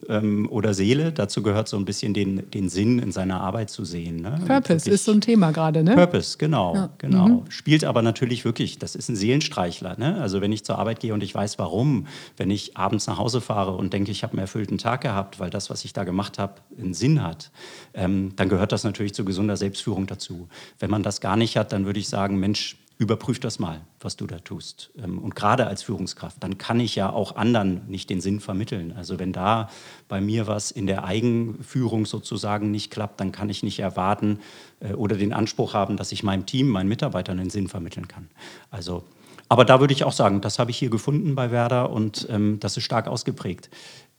ähm, 0.09 0.49
oder 0.50 0.75
Seele. 0.75 1.12
Dazu 1.12 1.43
gehört 1.43 1.69
so 1.69 1.76
ein 1.76 1.85
bisschen 1.85 2.15
den, 2.15 2.50
den 2.50 2.69
Sinn 2.69 2.99
in 2.99 3.12
seiner 3.12 3.41
Arbeit 3.41 3.71
zu 3.71 3.85
sehen. 3.85 4.17
Ne? 4.23 4.41
Purpose 4.47 4.91
ist 4.91 5.05
so 5.05 5.12
ein 5.12 5.21
Thema 5.21 5.50
gerade, 5.53 5.83
ne? 5.83 5.95
Purpose, 5.95 6.38
genau, 6.38 6.75
ja. 6.75 6.91
genau. 6.99 7.29
Mhm. 7.29 7.50
Spielt 7.50 7.85
aber 7.85 8.03
natürlich 8.03 8.45
wirklich, 8.45 8.79
das 8.79 8.95
ist 8.95 9.09
ein 9.09 9.17
Seelenstreichler. 9.17 9.97
Ne? 9.99 10.21
Also 10.21 10.41
wenn 10.41 10.53
ich 10.53 10.65
zur 10.65 10.79
Arbeit 10.79 11.00
gehe 11.00 11.15
und 11.15 11.23
ich 11.23 11.35
weiß 11.35 11.59
warum, 11.59 12.07
wenn 12.37 12.50
ich 12.50 12.76
abends 12.76 13.07
nach 13.07 13.19
Hause 13.19 13.41
fahre 13.41 13.73
und 13.73 13.93
denke, 13.93 14.11
ich 14.11 14.23
habe 14.23 14.33
einen 14.33 14.41
erfüllten 14.41 14.79
Tag 14.79 15.00
gehabt, 15.00 15.41
weil 15.41 15.50
das, 15.50 15.71
was 15.71 15.85
ich 15.85 15.93
da 15.93 16.05
gemacht 16.05 16.38
habe, 16.38 16.55
einen 16.79 16.95
Sinn 16.95 17.23
hat, 17.23 17.50
ähm, 17.95 18.33
dann 18.37 18.49
gehört 18.49 18.73
das 18.73 18.85
natürlich 18.85 19.15
zu 19.15 19.25
gesunder 19.25 19.57
Selbstführung 19.57 20.07
dazu. 20.07 20.49
Wenn 20.79 20.91
man 20.91 21.03
das 21.03 21.21
gar 21.21 21.37
nicht 21.37 21.57
hat, 21.57 21.73
dann 21.73 21.87
würde 21.87 22.00
ich 22.00 22.09
sagen, 22.09 22.38
Mensch, 22.38 22.76
überprüf 22.99 23.41
das 23.41 23.59
mal, 23.59 23.83
was 24.00 24.17
du 24.17 24.26
da 24.26 24.38
tust. 24.38 24.91
Ähm, 25.03 25.19
und 25.19 25.35
gerade 25.35 25.67
als 25.67 25.83
Führungskraft, 25.83 26.43
dann 26.43 26.59
kann 26.59 26.81
ich 26.81 26.97
ja 26.97 27.11
auch 27.11 27.37
anderen 27.37 27.83
nicht 27.88 28.09
den 28.11 28.21
Sinn 28.21 28.41
vermitteln. 28.41 28.95
Also 28.97 29.19
wenn 29.19 29.33
da 29.33 29.69
bei 30.09 30.21
mir 30.21 30.47
was 30.47 30.71
in 30.71 30.87
der 30.87 31.05
Eigenführung 31.05 32.07
sozusagen 32.07 32.71
nicht 32.71 32.91
klappt, 32.91 33.21
dann 33.21 33.33
kann 33.33 33.50
ich 33.50 33.62
nicht 33.62 33.81
erwarten 33.81 34.41
äh, 34.81 34.95
oder 34.95 35.17
den 35.17 35.33
Anspruch 35.33 35.75
haben, 35.75 35.97
dass 35.97 36.12
ich 36.12 36.23
meinem 36.23 36.47
Team, 36.47 36.69
meinen 36.69 36.88
Mitarbeitern 36.88 37.37
den 37.37 37.50
Sinn 37.50 37.69
vermitteln 37.69 38.09
kann. 38.09 38.29
Also 38.71 39.05
aber 39.49 39.65
da 39.65 39.81
würde 39.81 39.95
ich 39.95 40.05
auch 40.05 40.12
sagen, 40.12 40.41
das 40.41 40.59
habe 40.59 40.71
ich 40.71 40.76
hier 40.76 40.91
gefunden 40.91 41.35
bei 41.35 41.50
Werder 41.50 41.91
und 41.91 42.26
ähm, 42.31 42.59
das 42.59 42.76
ist 42.76 42.83
stark 42.83 43.07
ausgeprägt. 43.07 43.71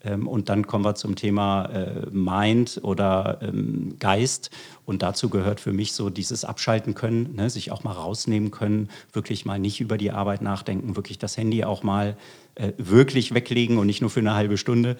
Ähm, 0.08 0.28
und 0.28 0.50
dann 0.50 0.68
kommen 0.68 0.86
wir 0.86 0.96
zum 0.96 1.16
Thema 1.16 1.66
äh, 1.66 2.10
Mind 2.12 2.80
oder 2.84 3.40
ähm, 3.42 3.96
Geist. 4.00 4.50
Und 4.86 5.02
dazu 5.02 5.30
gehört 5.30 5.60
für 5.60 5.74
mich 5.74 5.94
so 5.94 6.10
dieses 6.10 6.46
Abschalten 6.46 6.94
können, 6.94 7.36
ne, 7.36 7.50
sich 7.50 7.72
auch 7.72 7.84
mal 7.84 7.92
rausnehmen 7.92 8.52
können, 8.52 8.90
wirklich 9.12 9.46
mal 9.46 9.60
nicht 9.60 9.82
über 9.82 9.98
die 9.98 10.12
Arbeit 10.12 10.42
nachdenken, 10.42 10.96
wirklich 10.96 11.18
das 11.18 11.38
Handy 11.38 11.64
auch 11.64 11.84
mal 11.84 12.18
äh, 12.56 12.72
wirklich 12.78 13.34
weglegen 13.34 13.78
und 13.78 13.88
nicht 13.88 14.02
nur 14.02 14.10
für 14.10 14.22
eine 14.22 14.34
halbe 14.34 14.58
Stunde. 14.58 14.98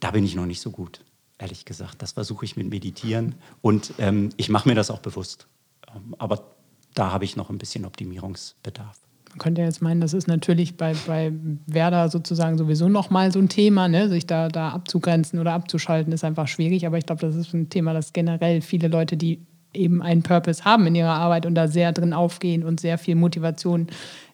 Da 0.00 0.10
bin 0.10 0.24
ich 0.24 0.34
noch 0.34 0.46
nicht 0.46 0.60
so 0.60 0.70
gut, 0.70 1.04
ehrlich 1.38 1.64
gesagt. 1.64 2.00
Das 2.02 2.12
versuche 2.12 2.44
ich 2.44 2.56
mit 2.56 2.70
Meditieren 2.70 3.34
und 3.60 3.92
ähm, 3.98 4.30
ich 4.36 4.48
mache 4.48 4.68
mir 4.68 4.74
das 4.74 4.90
auch 4.90 5.00
bewusst. 5.00 5.46
Ähm, 5.94 6.14
aber 6.18 6.54
da 6.94 7.12
habe 7.12 7.24
ich 7.24 7.36
noch 7.36 7.50
ein 7.50 7.58
bisschen 7.58 7.84
Optimierungsbedarf. 7.84 8.98
Man 9.30 9.38
könnte 9.38 9.60
ja 9.60 9.66
jetzt 9.66 9.80
meinen, 9.80 10.00
das 10.00 10.12
ist 10.12 10.28
natürlich 10.28 10.76
bei, 10.76 10.94
bei 11.06 11.32
Werder 11.66 12.08
sozusagen 12.08 12.58
sowieso 12.58 12.88
nochmal 12.88 13.32
so 13.32 13.38
ein 13.38 13.48
Thema, 13.48 13.88
ne? 13.88 14.08
sich 14.08 14.26
da, 14.26 14.48
da 14.48 14.70
abzugrenzen 14.70 15.38
oder 15.38 15.52
abzuschalten, 15.52 16.12
ist 16.12 16.24
einfach 16.24 16.48
schwierig. 16.48 16.86
Aber 16.86 16.98
ich 16.98 17.06
glaube, 17.06 17.20
das 17.22 17.36
ist 17.36 17.54
ein 17.54 17.70
Thema, 17.70 17.92
das 17.92 18.12
generell 18.12 18.60
viele 18.60 18.88
Leute, 18.88 19.16
die 19.16 19.40
eben 19.72 20.02
einen 20.02 20.22
Purpose 20.22 20.64
haben 20.64 20.86
in 20.86 20.94
ihrer 20.94 21.14
Arbeit 21.14 21.46
und 21.46 21.54
da 21.54 21.68
sehr 21.68 21.92
drin 21.92 22.12
aufgehen 22.12 22.64
und 22.64 22.80
sehr 22.80 22.98
viel 22.98 23.14
Motivation, 23.14 23.86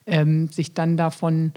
ähm, 0.05 0.47
sich 0.47 0.73
dann 0.73 0.97
davon 0.97 1.51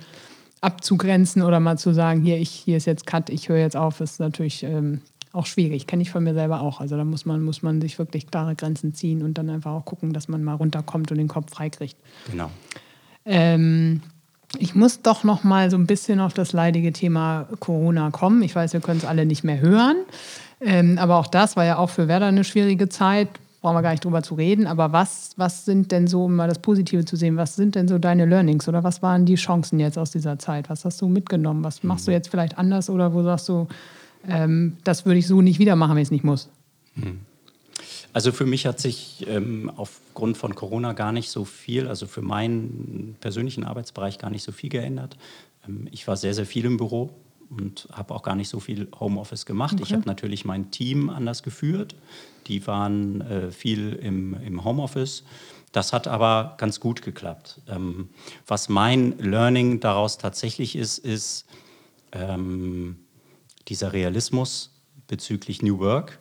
abzugrenzen 0.60 1.42
oder 1.42 1.60
mal 1.60 1.78
zu 1.78 1.94
sagen, 1.94 2.22
hier, 2.22 2.38
ich, 2.38 2.50
hier 2.50 2.76
ist 2.76 2.86
jetzt 2.86 3.06
Cut, 3.06 3.30
ich 3.30 3.48
höre 3.48 3.58
jetzt 3.58 3.76
auf, 3.76 4.00
ist 4.00 4.20
natürlich 4.20 4.62
ähm, 4.62 5.00
auch 5.32 5.46
schwierig. 5.46 5.86
Kenne 5.86 6.02
ich 6.02 6.10
von 6.10 6.24
mir 6.24 6.34
selber 6.34 6.60
auch. 6.60 6.80
Also 6.80 6.96
da 6.96 7.04
muss 7.04 7.24
man, 7.24 7.42
muss 7.42 7.62
man 7.62 7.80
sich 7.80 7.98
wirklich 7.98 8.30
klare 8.30 8.54
Grenzen 8.54 8.94
ziehen 8.94 9.22
und 9.22 9.38
dann 9.38 9.48
einfach 9.48 9.72
auch 9.72 9.84
gucken, 9.84 10.12
dass 10.12 10.28
man 10.28 10.42
mal 10.42 10.54
runterkommt 10.54 11.10
und 11.10 11.18
den 11.18 11.28
Kopf 11.28 11.52
freikriegt. 11.52 11.96
Genau. 12.30 12.50
Ähm, 13.24 14.02
ich 14.58 14.74
muss 14.74 15.02
doch 15.02 15.24
noch 15.24 15.44
mal 15.44 15.70
so 15.70 15.76
ein 15.76 15.86
bisschen 15.86 16.20
auf 16.20 16.34
das 16.34 16.52
leidige 16.52 16.92
Thema 16.92 17.46
Corona 17.60 18.10
kommen. 18.10 18.42
Ich 18.42 18.54
weiß, 18.54 18.72
wir 18.72 18.80
können 18.80 18.98
es 18.98 19.04
alle 19.04 19.24
nicht 19.24 19.44
mehr 19.44 19.60
hören. 19.60 19.96
Ähm, 20.60 20.98
aber 20.98 21.16
auch 21.16 21.26
das 21.26 21.56
war 21.56 21.64
ja 21.64 21.78
auch 21.78 21.90
für 21.90 22.08
Werder 22.08 22.26
eine 22.26 22.44
schwierige 22.44 22.88
Zeit. 22.88 23.28
Brauchen 23.60 23.76
wir 23.76 23.82
gar 23.82 23.90
nicht 23.90 24.04
drüber 24.04 24.22
zu 24.22 24.34
reden. 24.34 24.66
Aber 24.66 24.92
was, 24.92 25.32
was 25.36 25.64
sind 25.64 25.92
denn 25.92 26.06
so, 26.06 26.24
um 26.24 26.34
mal 26.34 26.48
das 26.48 26.58
Positive 26.58 27.04
zu 27.04 27.16
sehen, 27.16 27.36
was 27.36 27.56
sind 27.56 27.74
denn 27.74 27.88
so 27.88 27.98
deine 27.98 28.26
Learnings 28.26 28.66
oder 28.68 28.82
was 28.82 29.02
waren 29.02 29.24
die 29.24 29.36
Chancen 29.36 29.78
jetzt 29.78 29.98
aus 29.98 30.10
dieser 30.10 30.38
Zeit? 30.38 30.68
Was 30.68 30.84
hast 30.84 31.00
du 31.00 31.08
mitgenommen? 31.08 31.62
Was 31.62 31.82
machst 31.82 32.06
du 32.06 32.10
mhm. 32.10 32.16
jetzt 32.16 32.28
vielleicht 32.28 32.58
anders 32.58 32.90
oder 32.90 33.14
wo 33.14 33.22
sagst 33.22 33.48
du, 33.48 33.68
ähm, 34.28 34.76
das 34.82 35.06
würde 35.06 35.18
ich 35.18 35.26
so 35.26 35.42
nicht 35.42 35.58
wieder 35.58 35.76
machen, 35.76 35.94
wenn 35.94 36.02
ich 36.02 36.08
es 36.08 36.12
nicht 36.12 36.24
muss? 36.24 36.48
Mhm. 36.96 37.20
Also 38.12 38.32
für 38.32 38.46
mich 38.46 38.66
hat 38.66 38.80
sich 38.80 39.24
ähm, 39.28 39.70
aufgrund 39.76 40.36
von 40.36 40.54
Corona 40.54 40.92
gar 40.94 41.12
nicht 41.12 41.30
so 41.30 41.44
viel, 41.44 41.86
also 41.86 42.06
für 42.06 42.22
meinen 42.22 43.16
persönlichen 43.20 43.64
Arbeitsbereich 43.64 44.18
gar 44.18 44.30
nicht 44.30 44.42
so 44.42 44.52
viel 44.52 44.70
geändert. 44.70 45.16
Ähm, 45.66 45.88
ich 45.92 46.06
war 46.08 46.16
sehr, 46.16 46.34
sehr 46.34 46.46
viel 46.46 46.64
im 46.64 46.76
Büro 46.76 47.10
und 47.50 47.88
habe 47.92 48.14
auch 48.14 48.22
gar 48.22 48.34
nicht 48.34 48.48
so 48.48 48.60
viel 48.60 48.88
Homeoffice 48.98 49.46
gemacht. 49.46 49.74
Okay. 49.74 49.82
Ich 49.84 49.92
habe 49.92 50.06
natürlich 50.06 50.44
mein 50.44 50.70
Team 50.70 51.10
anders 51.10 51.42
geführt. 51.42 51.94
Die 52.46 52.66
waren 52.66 53.20
äh, 53.20 53.50
viel 53.50 53.92
im, 53.94 54.34
im 54.34 54.64
Homeoffice. 54.64 55.24
Das 55.72 55.92
hat 55.92 56.08
aber 56.08 56.54
ganz 56.58 56.80
gut 56.80 57.02
geklappt. 57.02 57.60
Ähm, 57.68 58.08
was 58.46 58.68
mein 58.68 59.18
Learning 59.18 59.78
daraus 59.78 60.18
tatsächlich 60.18 60.74
ist, 60.74 60.98
ist 60.98 61.46
ähm, 62.12 62.96
dieser 63.68 63.92
Realismus 63.92 64.72
bezüglich 65.06 65.62
New 65.62 65.78
Work 65.78 66.18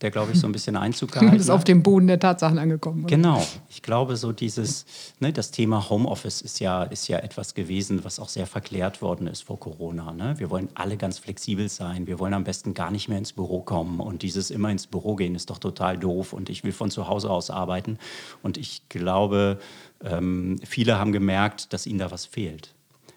der, 0.00 0.10
glaube 0.10 0.32
ich, 0.32 0.38
so 0.38 0.46
ein 0.46 0.52
bisschen 0.52 0.76
Einzug 0.76 1.12
gehalten 1.12 1.32
hat. 1.32 1.40
ist 1.40 1.50
auf 1.50 1.64
dem 1.64 1.82
Boden 1.82 2.06
der 2.06 2.20
Tatsachen 2.20 2.58
angekommen. 2.58 3.04
Oder? 3.04 3.16
Genau. 3.16 3.44
Ich 3.68 3.82
glaube, 3.82 4.16
so 4.16 4.30
dieses, 4.30 4.86
ne, 5.18 5.32
das 5.32 5.50
Thema 5.50 5.90
Homeoffice 5.90 6.40
ist 6.40 6.60
ja, 6.60 6.84
ist 6.84 7.08
ja 7.08 7.18
etwas 7.18 7.54
gewesen, 7.54 8.04
was 8.04 8.20
auch 8.20 8.28
sehr 8.28 8.46
verklärt 8.46 9.02
worden 9.02 9.26
ist 9.26 9.42
vor 9.42 9.58
Corona. 9.58 10.12
Ne? 10.12 10.34
Wir 10.38 10.50
wollen 10.50 10.68
alle 10.74 10.96
ganz 10.96 11.18
flexibel 11.18 11.68
sein. 11.68 12.06
Wir 12.06 12.18
wollen 12.20 12.34
am 12.34 12.44
besten 12.44 12.74
gar 12.74 12.90
nicht 12.90 13.08
mehr 13.08 13.18
ins 13.18 13.32
Büro 13.32 13.60
kommen. 13.60 13.98
Und 13.98 14.22
dieses 14.22 14.50
immer 14.50 14.70
ins 14.70 14.86
Büro 14.86 15.16
gehen 15.16 15.34
ist 15.34 15.50
doch 15.50 15.58
total 15.58 15.98
doof. 15.98 16.32
Und 16.32 16.48
ich 16.48 16.62
will 16.62 16.72
von 16.72 16.90
zu 16.90 17.08
Hause 17.08 17.30
aus 17.30 17.50
arbeiten. 17.50 17.98
Und 18.42 18.56
ich 18.56 18.88
glaube, 18.88 19.58
ähm, 20.04 20.60
viele 20.64 20.98
haben 20.98 21.12
gemerkt, 21.12 21.72
dass 21.72 21.86
ihnen 21.86 21.98
da 21.98 22.10
was 22.12 22.24
fehlt 22.24 22.74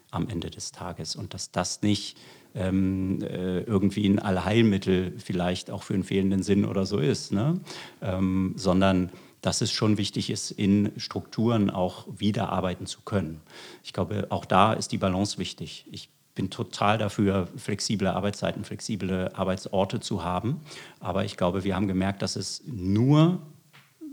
am 0.09 0.27
Ende 0.27 0.49
des 0.49 0.71
Tages. 0.71 1.15
Und 1.15 1.35
dass 1.35 1.51
das 1.51 1.83
nicht 1.83 2.17
ähm, 2.55 3.19
äh, 3.21 3.61
irgendwie 3.61 4.07
ein 4.07 4.19
Allheilmittel 4.19 5.13
vielleicht 5.17 5.71
auch 5.71 5.83
für 5.83 5.93
einen 5.93 6.03
fehlenden 6.03 6.43
Sinn 6.43 6.65
oder 6.65 6.85
so 6.85 6.97
ist, 6.97 7.31
ne? 7.31 7.59
ähm, 8.01 8.53
sondern 8.55 9.09
dass 9.41 9.61
es 9.61 9.71
schon 9.71 9.97
wichtig 9.97 10.29
ist, 10.29 10.51
in 10.51 10.91
Strukturen 10.97 11.69
auch 11.69 12.07
wieder 12.15 12.49
arbeiten 12.49 12.85
zu 12.85 13.01
können. 13.01 13.41
Ich 13.83 13.91
glaube, 13.91 14.27
auch 14.29 14.45
da 14.45 14.73
ist 14.73 14.91
die 14.91 14.99
Balance 14.99 15.39
wichtig. 15.39 15.85
Ich 15.91 16.09
bin 16.35 16.49
total 16.49 16.97
dafür, 16.97 17.47
flexible 17.57 18.07
Arbeitszeiten, 18.07 18.63
flexible 18.63 19.31
Arbeitsorte 19.33 19.99
zu 19.99 20.23
haben. 20.23 20.61
Aber 20.99 21.25
ich 21.25 21.37
glaube, 21.37 21.63
wir 21.63 21.75
haben 21.75 21.87
gemerkt, 21.87 22.21
dass 22.21 22.35
es 22.35 22.61
nur 22.65 23.41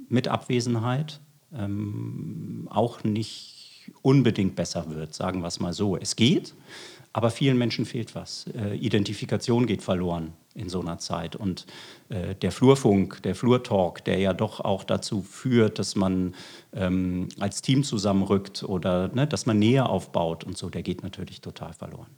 mit 0.08 0.28
Abwesenheit 0.28 1.20
ähm, 1.52 2.66
auch 2.70 3.04
nicht 3.04 3.92
unbedingt 4.02 4.56
besser 4.56 4.90
wird, 4.90 5.14
sagen 5.14 5.40
wir 5.40 5.48
es 5.48 5.60
mal 5.60 5.72
so. 5.72 5.96
Es 5.96 6.16
geht, 6.16 6.54
aber 7.12 7.30
vielen 7.30 7.58
Menschen 7.58 7.84
fehlt 7.84 8.14
was. 8.14 8.46
Äh, 8.48 8.76
Identifikation 8.76 9.66
geht 9.66 9.82
verloren 9.82 10.32
in 10.54 10.68
so 10.68 10.80
einer 10.80 10.98
Zeit. 10.98 11.36
Und 11.36 11.66
äh, 12.08 12.34
der 12.34 12.52
Flurfunk, 12.52 13.22
der 13.22 13.34
Flurtalk, 13.34 14.04
der 14.04 14.18
ja 14.18 14.32
doch 14.32 14.60
auch 14.60 14.84
dazu 14.84 15.22
führt, 15.22 15.78
dass 15.78 15.96
man 15.96 16.34
ähm, 16.74 17.28
als 17.38 17.62
Team 17.62 17.84
zusammenrückt 17.84 18.62
oder 18.62 19.08
ne, 19.08 19.26
dass 19.26 19.46
man 19.46 19.58
Nähe 19.58 19.88
aufbaut 19.88 20.44
und 20.44 20.58
so, 20.58 20.68
der 20.68 20.82
geht 20.82 21.02
natürlich 21.02 21.40
total 21.40 21.72
verloren. 21.72 22.10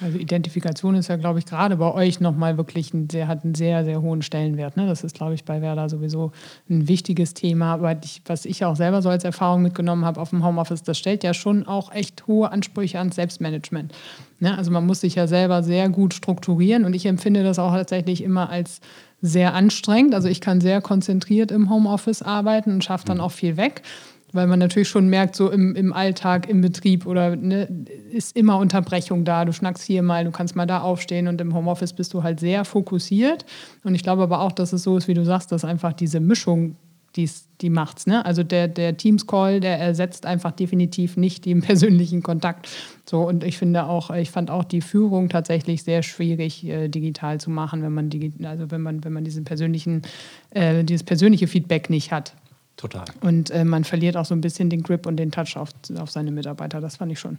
Also 0.00 0.18
Identifikation 0.18 0.94
ist 0.94 1.08
ja, 1.08 1.16
glaube 1.16 1.38
ich, 1.38 1.46
gerade 1.46 1.76
bei 1.76 1.92
euch 1.92 2.20
nochmal 2.20 2.56
wirklich 2.56 2.94
ein 2.94 3.08
sehr, 3.10 3.26
hat 3.26 3.44
einen 3.44 3.54
sehr, 3.54 3.84
sehr 3.84 4.00
hohen 4.00 4.22
Stellenwert. 4.22 4.76
Ne? 4.76 4.86
Das 4.86 5.02
ist, 5.02 5.16
glaube 5.16 5.34
ich, 5.34 5.44
bei 5.44 5.60
Werder 5.60 5.88
sowieso 5.88 6.32
ein 6.70 6.88
wichtiges 6.88 7.34
Thema. 7.34 7.74
Aber 7.74 7.96
ich, 8.02 8.22
was 8.26 8.44
ich 8.44 8.64
auch 8.64 8.76
selber 8.76 9.02
so 9.02 9.08
als 9.08 9.24
Erfahrung 9.24 9.62
mitgenommen 9.62 10.04
habe 10.04 10.20
auf 10.20 10.30
dem 10.30 10.44
Homeoffice, 10.44 10.82
das 10.82 10.98
stellt 10.98 11.24
ja 11.24 11.34
schon 11.34 11.66
auch 11.66 11.92
echt 11.92 12.26
hohe 12.26 12.50
Ansprüche 12.50 12.98
ans 12.98 13.16
Selbstmanagement. 13.16 13.92
Ne? 14.40 14.56
Also 14.56 14.70
man 14.70 14.86
muss 14.86 15.00
sich 15.00 15.16
ja 15.16 15.26
selber 15.26 15.62
sehr 15.62 15.88
gut 15.88 16.14
strukturieren 16.14 16.84
und 16.84 16.94
ich 16.94 17.06
empfinde 17.06 17.42
das 17.42 17.58
auch 17.58 17.72
tatsächlich 17.72 18.22
immer 18.22 18.50
als 18.50 18.80
sehr 19.20 19.54
anstrengend. 19.54 20.14
Also 20.14 20.28
ich 20.28 20.40
kann 20.40 20.60
sehr 20.60 20.80
konzentriert 20.80 21.50
im 21.50 21.70
Homeoffice 21.70 22.22
arbeiten 22.22 22.72
und 22.74 22.84
schaffe 22.84 23.06
dann 23.06 23.18
mhm. 23.18 23.24
auch 23.24 23.32
viel 23.32 23.56
weg 23.56 23.82
weil 24.32 24.46
man 24.46 24.58
natürlich 24.58 24.88
schon 24.88 25.08
merkt, 25.08 25.36
so 25.36 25.50
im, 25.50 25.74
im 25.74 25.92
Alltag, 25.92 26.48
im 26.48 26.60
Betrieb 26.60 27.06
oder 27.06 27.34
ne, 27.34 27.68
ist 28.10 28.36
immer 28.36 28.58
Unterbrechung 28.58 29.24
da. 29.24 29.44
Du 29.44 29.52
schnackst 29.52 29.84
hier 29.84 30.02
mal, 30.02 30.24
du 30.24 30.30
kannst 30.30 30.54
mal 30.54 30.66
da 30.66 30.80
aufstehen 30.80 31.28
und 31.28 31.40
im 31.40 31.54
Homeoffice 31.54 31.92
bist 31.92 32.12
du 32.12 32.22
halt 32.22 32.40
sehr 32.40 32.64
fokussiert. 32.64 33.46
Und 33.84 33.94
ich 33.94 34.02
glaube 34.02 34.22
aber 34.22 34.40
auch, 34.40 34.52
dass 34.52 34.72
es 34.72 34.82
so 34.82 34.96
ist, 34.96 35.08
wie 35.08 35.14
du 35.14 35.24
sagst, 35.24 35.50
dass 35.52 35.64
einfach 35.64 35.92
diese 35.94 36.20
Mischung, 36.20 36.76
die's, 37.16 37.48
die 37.62 37.70
macht's. 37.70 38.06
Ne? 38.06 38.24
Also 38.24 38.42
der, 38.42 38.68
der 38.68 38.96
Teams-Call, 38.96 39.60
der 39.60 39.78
ersetzt 39.78 40.26
einfach 40.26 40.52
definitiv 40.52 41.16
nicht 41.16 41.46
den 41.46 41.60
persönlichen 41.62 42.22
Kontakt. 42.22 42.68
So, 43.06 43.26
und 43.26 43.44
ich 43.44 43.56
finde 43.56 43.86
auch, 43.86 44.10
ich 44.10 44.30
fand 44.30 44.50
auch 44.50 44.64
die 44.64 44.82
Führung 44.82 45.30
tatsächlich 45.30 45.82
sehr 45.82 46.02
schwierig, 46.02 46.66
äh, 46.66 46.88
digital 46.88 47.40
zu 47.40 47.50
machen, 47.50 47.82
wenn 47.82 47.94
man, 47.94 48.10
also 48.44 48.70
wenn 48.70 48.82
man, 48.82 49.04
wenn 49.04 49.12
man 49.14 49.24
diesen 49.24 49.44
persönlichen, 49.44 50.02
äh, 50.50 50.84
dieses 50.84 51.02
persönliche 51.02 51.46
Feedback 51.46 51.88
nicht 51.88 52.12
hat. 52.12 52.34
Total. 52.78 53.04
Und 53.22 53.50
äh, 53.50 53.64
man 53.64 53.82
verliert 53.82 54.16
auch 54.16 54.24
so 54.24 54.34
ein 54.36 54.40
bisschen 54.40 54.70
den 54.70 54.84
Grip 54.84 55.04
und 55.04 55.16
den 55.16 55.32
Touch 55.32 55.56
auf, 55.56 55.70
auf 55.98 56.12
seine 56.12 56.30
Mitarbeiter. 56.30 56.80
Das 56.80 56.96
fand 56.96 57.10
ich 57.10 57.18
schon. 57.18 57.32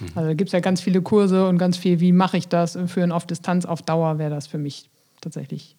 Mhm. 0.00 0.06
Also 0.14 0.28
da 0.28 0.34
gibt 0.34 0.48
es 0.48 0.52
ja 0.52 0.60
ganz 0.60 0.80
viele 0.80 1.02
Kurse 1.02 1.46
und 1.46 1.58
ganz 1.58 1.76
viel, 1.76 2.00
wie 2.00 2.12
mache 2.12 2.38
ich 2.38 2.48
das 2.48 2.78
für 2.86 3.02
ein 3.02 3.12
auf 3.12 3.26
Distanz, 3.26 3.66
auf 3.66 3.82
Dauer 3.82 4.18
wäre 4.18 4.30
das 4.30 4.46
für 4.46 4.56
mich 4.56 4.88
tatsächlich 5.20 5.76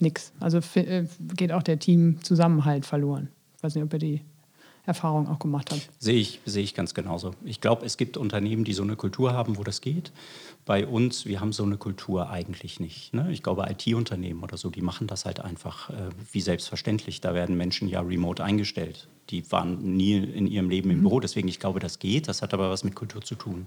nichts. 0.00 0.32
Also 0.40 0.60
äh, 0.76 1.04
geht 1.36 1.52
auch 1.52 1.62
der 1.62 1.78
Teamzusammenhalt 1.78 2.86
verloren. 2.86 3.28
Ich 3.58 3.62
weiß 3.62 3.74
nicht, 3.74 3.84
ob 3.84 3.92
ihr 3.92 3.98
die 3.98 4.20
Erfahrung 4.86 5.28
auch 5.28 5.38
gemacht 5.38 5.70
habt. 5.70 5.88
Sehe 5.98 6.16
ich, 6.18 6.40
sehe 6.44 6.62
ich 6.62 6.74
ganz 6.74 6.94
genauso. 6.94 7.32
Ich 7.44 7.60
glaube, 7.60 7.86
es 7.86 7.96
gibt 7.96 8.16
Unternehmen, 8.16 8.64
die 8.64 8.74
so 8.74 8.82
eine 8.82 8.96
Kultur 8.96 9.32
haben, 9.32 9.56
wo 9.56 9.64
das 9.64 9.80
geht 9.80 10.12
bei 10.64 10.86
uns, 10.86 11.26
wir 11.26 11.40
haben 11.40 11.52
so 11.52 11.62
eine 11.64 11.76
Kultur 11.76 12.30
eigentlich 12.30 12.80
nicht. 12.80 13.12
Ne? 13.12 13.30
Ich 13.30 13.42
glaube, 13.42 13.66
IT-Unternehmen 13.68 14.42
oder 14.42 14.56
so, 14.56 14.70
die 14.70 14.80
machen 14.80 15.06
das 15.06 15.24
halt 15.24 15.40
einfach 15.40 15.90
äh, 15.90 16.10
wie 16.32 16.40
selbstverständlich. 16.40 17.20
Da 17.20 17.34
werden 17.34 17.56
Menschen 17.56 17.88
ja 17.88 18.00
remote 18.00 18.42
eingestellt. 18.42 19.08
Die 19.30 19.50
waren 19.50 19.96
nie 19.96 20.16
in 20.16 20.46
ihrem 20.46 20.68
Leben 20.68 20.90
im 20.90 20.98
mhm. 20.98 21.02
Büro. 21.02 21.20
Deswegen, 21.20 21.48
ich 21.48 21.58
glaube, 21.58 21.80
das 21.80 21.98
geht. 21.98 22.28
Das 22.28 22.42
hat 22.42 22.54
aber 22.54 22.70
was 22.70 22.84
mit 22.84 22.94
Kultur 22.94 23.22
zu 23.22 23.34
tun. 23.34 23.66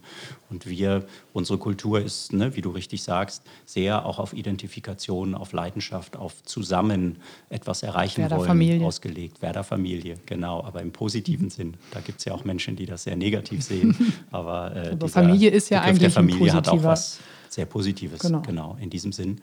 Und 0.49 0.67
wir, 0.67 1.05
unsere 1.33 1.57
Kultur 1.57 1.99
ist, 1.99 2.33
ne, 2.33 2.55
wie 2.55 2.61
du 2.61 2.69
richtig 2.69 3.03
sagst, 3.03 3.43
sehr 3.65 4.05
auch 4.05 4.19
auf 4.19 4.33
Identifikation, 4.33 5.35
auf 5.35 5.51
Leidenschaft, 5.53 6.15
auf 6.15 6.43
zusammen 6.43 7.17
etwas 7.49 7.83
erreichen 7.83 8.21
Werder 8.21 8.37
wollen 8.37 8.47
Familie. 8.47 8.85
ausgelegt. 8.85 9.41
Werder 9.41 9.63
Familie, 9.63 10.15
genau. 10.25 10.63
Aber 10.63 10.81
im 10.81 10.91
positiven 10.91 11.45
mhm. 11.45 11.51
Sinn. 11.51 11.73
Da 11.91 12.01
gibt 12.01 12.19
es 12.19 12.25
ja 12.25 12.33
auch 12.33 12.45
Menschen, 12.45 12.75
die 12.75 12.85
das 12.85 13.03
sehr 13.03 13.15
negativ 13.15 13.63
sehen. 13.63 13.95
Aber, 14.31 14.75
äh, 14.75 14.89
aber 14.91 15.07
Familie 15.07 15.49
ist 15.49 15.69
ja 15.69 15.81
eigentlich 15.81 15.99
der 15.99 16.11
Familie 16.11 16.51
ein 16.51 16.61
positiver 16.61 16.83
was 16.83 17.19
sehr 17.49 17.65
Positives, 17.65 18.19
genau. 18.19 18.41
genau, 18.41 18.77
in 18.79 18.89
diesem 18.89 19.11
Sinn. 19.11 19.41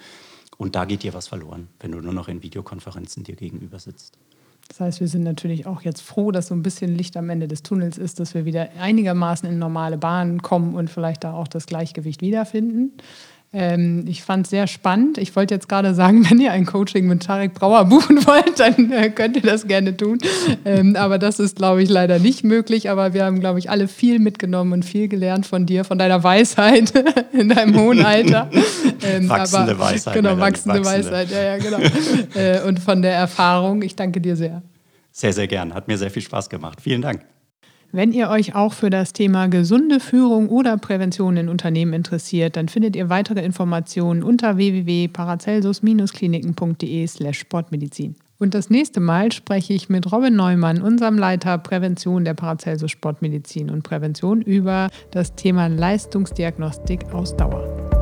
Und 0.56 0.76
da 0.76 0.84
geht 0.84 1.02
dir 1.02 1.14
was 1.14 1.26
verloren, 1.26 1.68
wenn 1.80 1.92
du 1.92 2.00
nur 2.00 2.12
noch 2.12 2.28
in 2.28 2.42
Videokonferenzen 2.42 3.24
dir 3.24 3.34
gegenüber 3.34 3.78
sitzt. 3.78 4.18
Das 4.68 4.80
heißt, 4.80 5.00
wir 5.00 5.08
sind 5.08 5.22
natürlich 5.22 5.66
auch 5.66 5.82
jetzt 5.82 6.00
froh, 6.00 6.30
dass 6.30 6.48
so 6.48 6.54
ein 6.54 6.62
bisschen 6.62 6.94
Licht 6.94 7.16
am 7.16 7.30
Ende 7.30 7.48
des 7.48 7.62
Tunnels 7.62 7.98
ist, 7.98 8.18
dass 8.18 8.34
wir 8.34 8.44
wieder 8.44 8.68
einigermaßen 8.80 9.48
in 9.48 9.58
normale 9.58 9.98
Bahnen 9.98 10.42
kommen 10.42 10.74
und 10.74 10.90
vielleicht 10.90 11.24
da 11.24 11.34
auch 11.34 11.48
das 11.48 11.66
Gleichgewicht 11.66 12.22
wiederfinden. 12.22 12.92
Ähm, 13.54 14.04
ich 14.08 14.22
fand 14.22 14.46
es 14.46 14.50
sehr 14.50 14.66
spannend. 14.66 15.16
Ich 15.16 15.34
wollte 15.36 15.54
jetzt 15.54 15.68
gerade 15.68 15.94
sagen, 15.94 16.26
wenn 16.30 16.40
ihr 16.40 16.52
ein 16.52 16.66
Coaching 16.66 17.06
mit 17.06 17.22
Tarek 17.22 17.54
Brauer 17.54 17.84
buchen 17.84 18.26
wollt, 18.26 18.58
dann 18.58 18.90
äh, 18.90 19.10
könnt 19.10 19.36
ihr 19.36 19.42
das 19.42 19.66
gerne 19.66 19.96
tun. 19.96 20.18
Ähm, 20.64 20.96
aber 20.96 21.18
das 21.18 21.38
ist, 21.38 21.56
glaube 21.56 21.82
ich, 21.82 21.88
leider 21.88 22.18
nicht 22.18 22.42
möglich. 22.42 22.90
Aber 22.90 23.14
wir 23.14 23.24
haben, 23.24 23.40
glaube 23.40 23.60
ich, 23.60 23.70
alle 23.70 23.86
viel 23.86 24.18
mitgenommen 24.18 24.72
und 24.72 24.84
viel 24.84 25.08
gelernt 25.08 25.46
von 25.46 25.66
dir, 25.66 25.84
von 25.84 25.98
deiner 25.98 26.22
Weisheit 26.24 26.92
in 27.32 27.48
deinem 27.48 27.76
hohen 27.78 28.04
Alter. 28.04 28.50
Ähm, 29.06 29.28
wachsende 29.28 29.72
aber, 29.72 29.80
Weisheit. 29.80 30.14
Genau, 30.14 30.38
wachsende, 30.38 30.78
wachsende, 30.78 31.10
Weisheit. 31.10 31.30
Ja, 31.30 31.42
ja, 31.42 31.58
genau. 31.58 31.78
äh, 32.34 32.66
und 32.66 32.78
von 32.78 33.02
der 33.02 33.12
Erfahrung. 33.12 33.82
Ich 33.82 33.96
danke 33.96 34.18
dir 34.18 34.34
sehr. 34.34 34.62
Sehr, 35.12 35.32
sehr 35.32 35.46
gern. 35.46 35.74
Hat 35.74 35.88
mir 35.88 35.98
sehr 35.98 36.10
viel 36.10 36.22
Spaß 36.22 36.48
gemacht. 36.48 36.80
Vielen 36.80 37.02
Dank. 37.02 37.20
Wenn 37.94 38.10
ihr 38.10 38.28
euch 38.28 38.56
auch 38.56 38.72
für 38.72 38.90
das 38.90 39.12
Thema 39.12 39.46
gesunde 39.46 40.00
Führung 40.00 40.48
oder 40.48 40.76
Prävention 40.76 41.36
in 41.36 41.48
Unternehmen 41.48 41.92
interessiert, 41.92 42.56
dann 42.56 42.66
findet 42.66 42.96
ihr 42.96 43.08
weitere 43.08 43.44
Informationen 43.44 44.24
unter 44.24 44.56
www.paracelsus-kliniken.de/slash 44.56 47.38
Sportmedizin. 47.38 48.16
Und 48.40 48.54
das 48.54 48.68
nächste 48.68 48.98
Mal 48.98 49.30
spreche 49.30 49.74
ich 49.74 49.88
mit 49.90 50.10
Robin 50.10 50.34
Neumann, 50.34 50.82
unserem 50.82 51.16
Leiter 51.16 51.56
Prävention 51.58 52.24
der 52.24 52.34
Paracelsus 52.34 52.90
Sportmedizin 52.90 53.70
und 53.70 53.84
Prävention, 53.84 54.42
über 54.42 54.88
das 55.12 55.36
Thema 55.36 55.68
Leistungsdiagnostik 55.68 57.14
Ausdauer. 57.14 57.93